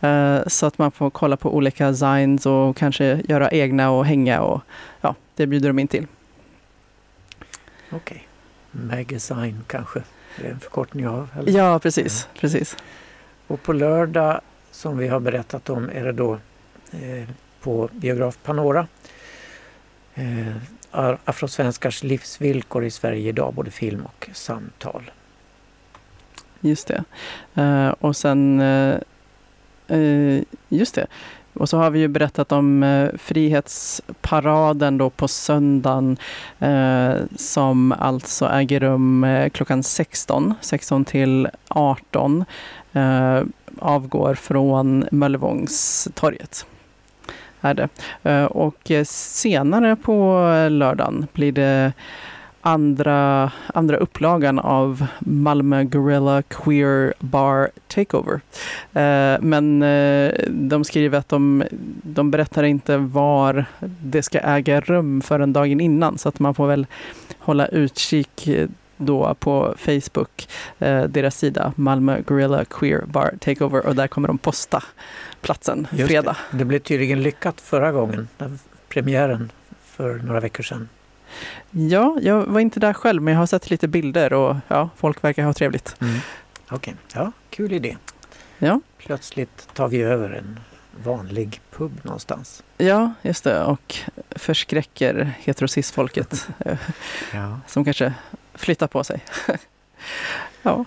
Eh, 0.00 0.38
så 0.46 0.66
att 0.66 0.78
man 0.78 0.90
får 0.90 1.10
kolla 1.10 1.36
på 1.36 1.56
olika 1.56 1.94
Zines 1.94 2.46
och 2.46 2.76
kanske 2.76 3.20
göra 3.28 3.50
egna 3.50 3.90
och 3.90 4.06
hänga 4.06 4.40
och 4.40 4.60
ja, 5.00 5.14
det 5.36 5.46
bjuder 5.46 5.68
de 5.68 5.78
in 5.78 5.88
till. 5.88 6.06
Okej. 7.90 8.28
Magazine 8.70 9.60
kanske, 9.66 10.02
det 10.36 10.46
är 10.46 10.50
en 10.50 10.60
förkortning 10.60 11.08
av? 11.08 11.28
Eller? 11.38 11.52
Ja, 11.52 11.78
precis. 11.78 12.28
precis. 12.40 12.76
Och 13.48 13.62
på 13.62 13.72
lördag, 13.72 14.40
som 14.70 14.98
vi 14.98 15.08
har 15.08 15.20
berättat 15.20 15.70
om, 15.70 15.90
är 15.90 16.04
det 16.04 16.12
då 16.12 16.32
eh, 16.92 17.28
på 17.60 17.88
biograf 17.92 18.38
Panora. 18.42 18.86
Eh, 20.14 20.56
Afrosvenskars 21.24 22.02
livsvillkor 22.02 22.84
i 22.84 22.90
Sverige 22.90 23.28
idag, 23.28 23.54
både 23.54 23.70
film 23.70 24.06
och 24.06 24.28
samtal. 24.32 25.10
Just 26.60 26.88
det. 26.88 27.04
Eh, 27.54 27.88
och 27.88 28.16
sen, 28.16 28.60
eh, 28.60 28.98
eh, 29.88 30.42
just 30.68 30.94
det. 30.94 31.06
Och 31.58 31.68
så 31.68 31.76
har 31.76 31.90
vi 31.90 31.98
ju 31.98 32.08
berättat 32.08 32.52
om 32.52 32.82
eh, 32.82 33.08
Frihetsparaden 33.18 34.98
då 34.98 35.10
på 35.10 35.28
söndagen 35.28 36.16
eh, 36.58 37.12
som 37.36 37.94
alltså 37.98 38.46
äger 38.46 38.80
rum 38.80 39.24
eh, 39.24 39.48
klockan 39.48 39.82
16, 39.82 40.54
16 40.60 41.04
till 41.04 41.48
18. 41.68 42.44
Eh, 42.92 43.42
avgår 43.78 44.34
från 44.34 45.04
Möllevångstorget. 45.10 46.66
Är 47.60 47.74
det. 47.74 47.88
Eh, 48.22 48.44
och 48.44 48.90
eh, 48.90 49.04
senare 49.04 49.96
på 49.96 50.40
lördagen 50.70 51.26
blir 51.32 51.52
det 51.52 51.92
andra, 52.60 53.52
andra 53.74 53.96
upplagan 53.96 54.58
av 54.58 55.06
Malmö 55.20 55.84
Gorilla 55.84 56.42
Queer 56.42 57.14
Bar 57.20 57.70
Takeover. 57.86 58.40
Eh, 58.92 59.40
men 59.40 59.82
eh, 59.82 60.32
de 60.48 60.84
skriver 60.84 61.18
att 61.18 61.28
de, 61.28 61.64
de 62.02 62.30
berättar 62.30 62.62
inte 62.62 62.96
var 62.96 63.64
det 64.02 64.22
ska 64.22 64.38
äga 64.38 64.80
rum 64.80 65.20
förrän 65.20 65.52
dagen 65.52 65.80
innan 65.80 66.18
så 66.18 66.28
att 66.28 66.38
man 66.38 66.54
får 66.54 66.66
väl 66.66 66.86
hålla 67.38 67.66
utkik 67.66 68.48
eh, 68.48 68.68
då 68.96 69.34
på 69.34 69.74
Facebook, 69.78 70.48
eh, 70.78 71.02
deras 71.02 71.38
sida 71.38 71.72
Malmö 71.76 72.20
Gorilla 72.20 72.64
Queer 72.64 73.04
Bar 73.06 73.34
Takeover 73.40 73.86
och 73.86 73.94
där 73.94 74.06
kommer 74.06 74.28
de 74.28 74.38
posta 74.38 74.82
platsen 75.40 75.86
Just 75.90 76.08
fredag. 76.08 76.36
Det. 76.50 76.58
det 76.58 76.64
blev 76.64 76.78
tydligen 76.78 77.22
lyckat 77.22 77.60
förra 77.60 77.92
gången, 77.92 78.28
den 78.36 78.58
premiären 78.88 79.52
för 79.84 80.18
några 80.18 80.40
veckor 80.40 80.62
sedan. 80.62 80.88
Ja, 81.70 82.18
jag 82.22 82.46
var 82.46 82.60
inte 82.60 82.80
där 82.80 82.92
själv 82.92 83.22
men 83.22 83.32
jag 83.34 83.38
har 83.40 83.46
sett 83.46 83.70
lite 83.70 83.88
bilder 83.88 84.32
och 84.32 84.56
ja, 84.68 84.90
folk 84.96 85.24
verkar 85.24 85.44
ha 85.44 85.52
trevligt. 85.52 85.96
Mm. 86.00 86.18
Okej, 86.70 86.94
ja, 87.14 87.32
kul 87.50 87.72
idé. 87.72 87.96
Ja. 88.58 88.80
Plötsligt 88.98 89.68
tar 89.74 89.88
vi 89.88 90.02
över 90.02 90.30
en 90.30 90.60
vanlig 91.04 91.60
pub 91.70 92.00
någonstans. 92.02 92.62
Ja, 92.78 93.12
just 93.22 93.44
det. 93.44 93.64
Och 93.64 93.94
förskräcker 94.30 95.32
heterosis-folket 95.40 96.48
eh, 96.58 96.78
Ja. 97.34 97.60
som 97.66 97.84
kanske 97.84 98.14
flyttar 98.54 98.86
på 98.86 99.04
sig. 99.04 99.24
ja. 99.48 99.56
Ja, 100.62 100.84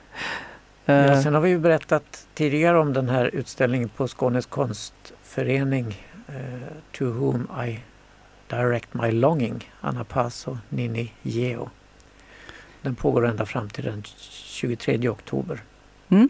Eh, 0.94 1.22
sen 1.22 1.34
har 1.34 1.42
vi 1.42 1.50
ju 1.50 1.60
berättat 1.60 2.28
tidigare 2.34 2.80
om 2.80 2.94
den 2.94 3.10
här 3.10 3.26
utställningen 3.36 3.90
på 3.90 4.08
Skånes 4.08 4.46
konstförening 4.46 6.08
eh, 6.28 6.68
To 6.98 7.06
whom 7.06 7.48
I 7.68 7.80
direct 8.52 8.94
my 8.94 9.12
longing, 9.12 9.72
Anna 9.82 10.04
Paz 10.04 10.48
och 10.48 10.58
Nini 10.70 11.12
Geo. 11.22 11.70
Den 12.82 12.96
pågår 12.96 13.28
ända 13.28 13.46
fram 13.46 13.70
till 13.70 13.84
den 13.84 14.04
23 14.30 15.10
oktober. 15.10 15.64
Mm, 16.10 16.30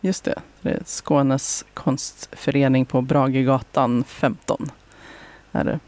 just 0.00 0.24
det. 0.24 0.34
det 0.62 0.70
är 0.70 0.82
Skånes 0.84 1.64
konstförening 1.74 2.84
på 2.86 3.00
Bragegatan 3.02 4.04
15. 4.04 4.70
Är 5.52 5.64
det. 5.64 5.78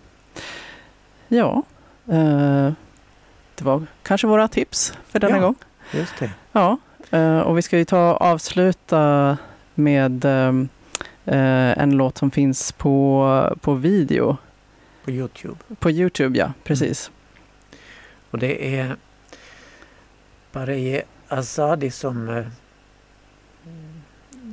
Ja, 1.28 1.62
eh, 2.08 2.72
det 3.54 3.64
var 3.64 3.86
kanske 4.02 4.26
våra 4.26 4.48
tips 4.48 4.94
för 5.08 5.18
denna 5.18 5.36
Ja. 5.36 5.42
gång. 5.42 5.54
Just 5.92 6.18
det. 6.18 6.30
Ja, 6.52 6.78
eh, 7.10 7.38
och 7.38 7.58
vi 7.58 7.62
ska 7.62 7.78
ju 7.78 7.84
ta 7.84 7.98
avsluta 8.14 9.36
med 9.74 10.24
eh, 10.24 10.52
en 11.78 11.90
låt 11.90 12.18
som 12.18 12.30
finns 12.30 12.72
på, 12.72 13.56
på 13.60 13.74
video. 13.74 14.36
På 15.10 15.16
Youtube. 15.16 15.56
På 15.78 15.90
Youtube, 15.90 16.38
ja. 16.38 16.52
Precis. 16.64 17.10
Och 18.30 18.38
det 18.38 18.76
är 18.76 18.96
Bareye 20.52 21.02
Azadi 21.28 21.90
som 21.90 22.28
eh, 22.28 22.46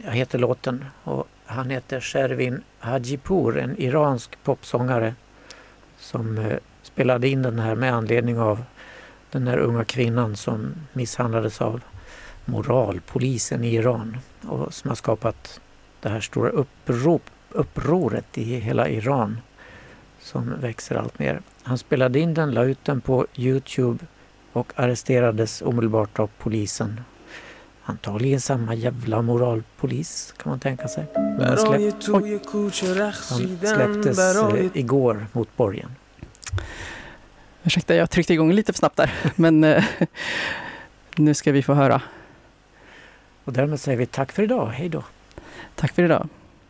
jag 0.04 0.12
heter 0.12 0.40
låten 0.40 0.86
och 1.04 1.28
han 1.46 1.70
heter 1.70 2.00
Shervin 2.00 2.62
Hajipour, 2.80 3.58
en 3.58 3.82
iransk 3.82 4.44
popsångare 4.44 5.16
som 6.00 6.38
eh, 6.38 6.58
spelade 6.84 7.28
in 7.28 7.42
den 7.42 7.60
här 7.60 7.76
med 7.76 7.94
anledning 7.94 8.40
av 8.40 8.64
den 9.32 9.48
här 9.48 9.58
unga 9.58 9.84
kvinnan 9.84 10.36
som 10.36 10.74
misshandlades 10.94 11.62
av 11.62 11.82
moralpolisen 12.46 13.64
i 13.64 13.76
Iran 13.76 14.18
och 14.48 14.74
som 14.74 14.90
har 14.90 14.96
skapat 14.96 15.60
det 16.02 16.10
här 16.10 16.22
stora 16.22 16.50
upprop, 16.50 17.24
upproret 17.50 18.38
i 18.38 18.44
hela 18.44 18.90
Iran 18.90 19.42
som 20.28 20.62
växer 20.62 20.96
allt 20.96 21.20
mer. 21.20 21.42
Han 21.64 21.78
spelade 21.78 22.20
in 22.20 22.34
den, 22.34 22.52
la 22.52 22.64
ut 22.64 22.86
den 22.86 23.02
på 23.02 23.28
Youtube 23.36 24.06
och 24.54 24.74
arresterades 24.76 25.62
omedelbart 25.62 26.20
av 26.20 26.30
polisen. 26.38 27.02
Antagligen 27.84 28.42
samma 28.42 28.74
jävla 28.74 29.22
moralpolis 29.22 30.34
kan 30.38 30.50
man 30.50 30.60
tänka 30.60 30.88
sig. 30.88 31.06
Men 31.14 31.42
Han, 31.42 31.58
släpp, 31.58 31.94
Oj. 32.10 32.40
han 33.30 33.52
släpptes 33.60 34.20
eh, 34.36 34.66
igår 34.74 35.28
mot 35.32 35.58
borgen. 35.58 35.90
Ursäkta, 37.64 37.96
jag 37.96 38.10
tryckte 38.10 38.34
igång 38.34 38.52
lite 38.52 38.74
för 38.74 38.78
snabbt 38.78 38.98
där, 38.98 39.14
men 39.36 39.64
eh, 39.64 39.84
nu 41.16 41.34
ska 41.34 41.52
vi 41.52 41.64
få 41.64 41.74
höra. 41.74 42.02
Och 43.44 43.54
därmed 43.54 43.80
säger 43.80 43.98
vi 43.98 44.06
tack 44.06 44.32
för 44.32 44.44
idag. 44.44 44.68
Hej 44.68 44.90
då. 44.90 45.04
Tack 45.76 45.94
för 45.94 46.04
idag. 46.04 46.30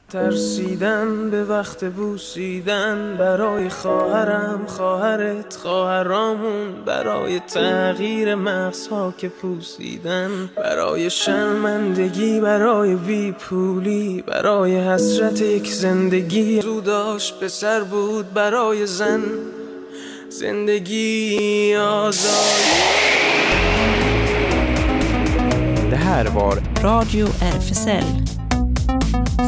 ترسیدن 0.09 1.29
به 1.29 1.43
وقت 1.43 1.85
بوسیدن 1.85 3.15
برای 3.19 3.69
خواهرم 3.69 4.65
خواهرت 4.67 5.55
خواهرامون 5.55 6.83
برای 6.85 7.39
تغییر 7.39 8.35
مغزها 8.35 9.13
که 9.17 9.29
پوسیدن 9.29 10.29
برای 10.57 11.09
شرمندگی 11.09 12.39
برای 12.39 12.95
بیپولی 12.95 14.23
برای 14.27 14.77
حسرت 14.77 15.41
یک 15.41 15.73
زندگی. 15.73 16.61
زوداش 16.61 17.33
به 17.33 17.47
سر 17.47 17.83
بود 17.83 18.33
برای 18.33 18.85
زن. 18.85 19.23
زندگی 20.29 21.75
آزادی. 21.75 22.97
Det 25.89 25.97
här 25.97 26.25
var 26.25 26.55
Radio 26.83 27.27
RFSL. 27.55 28.26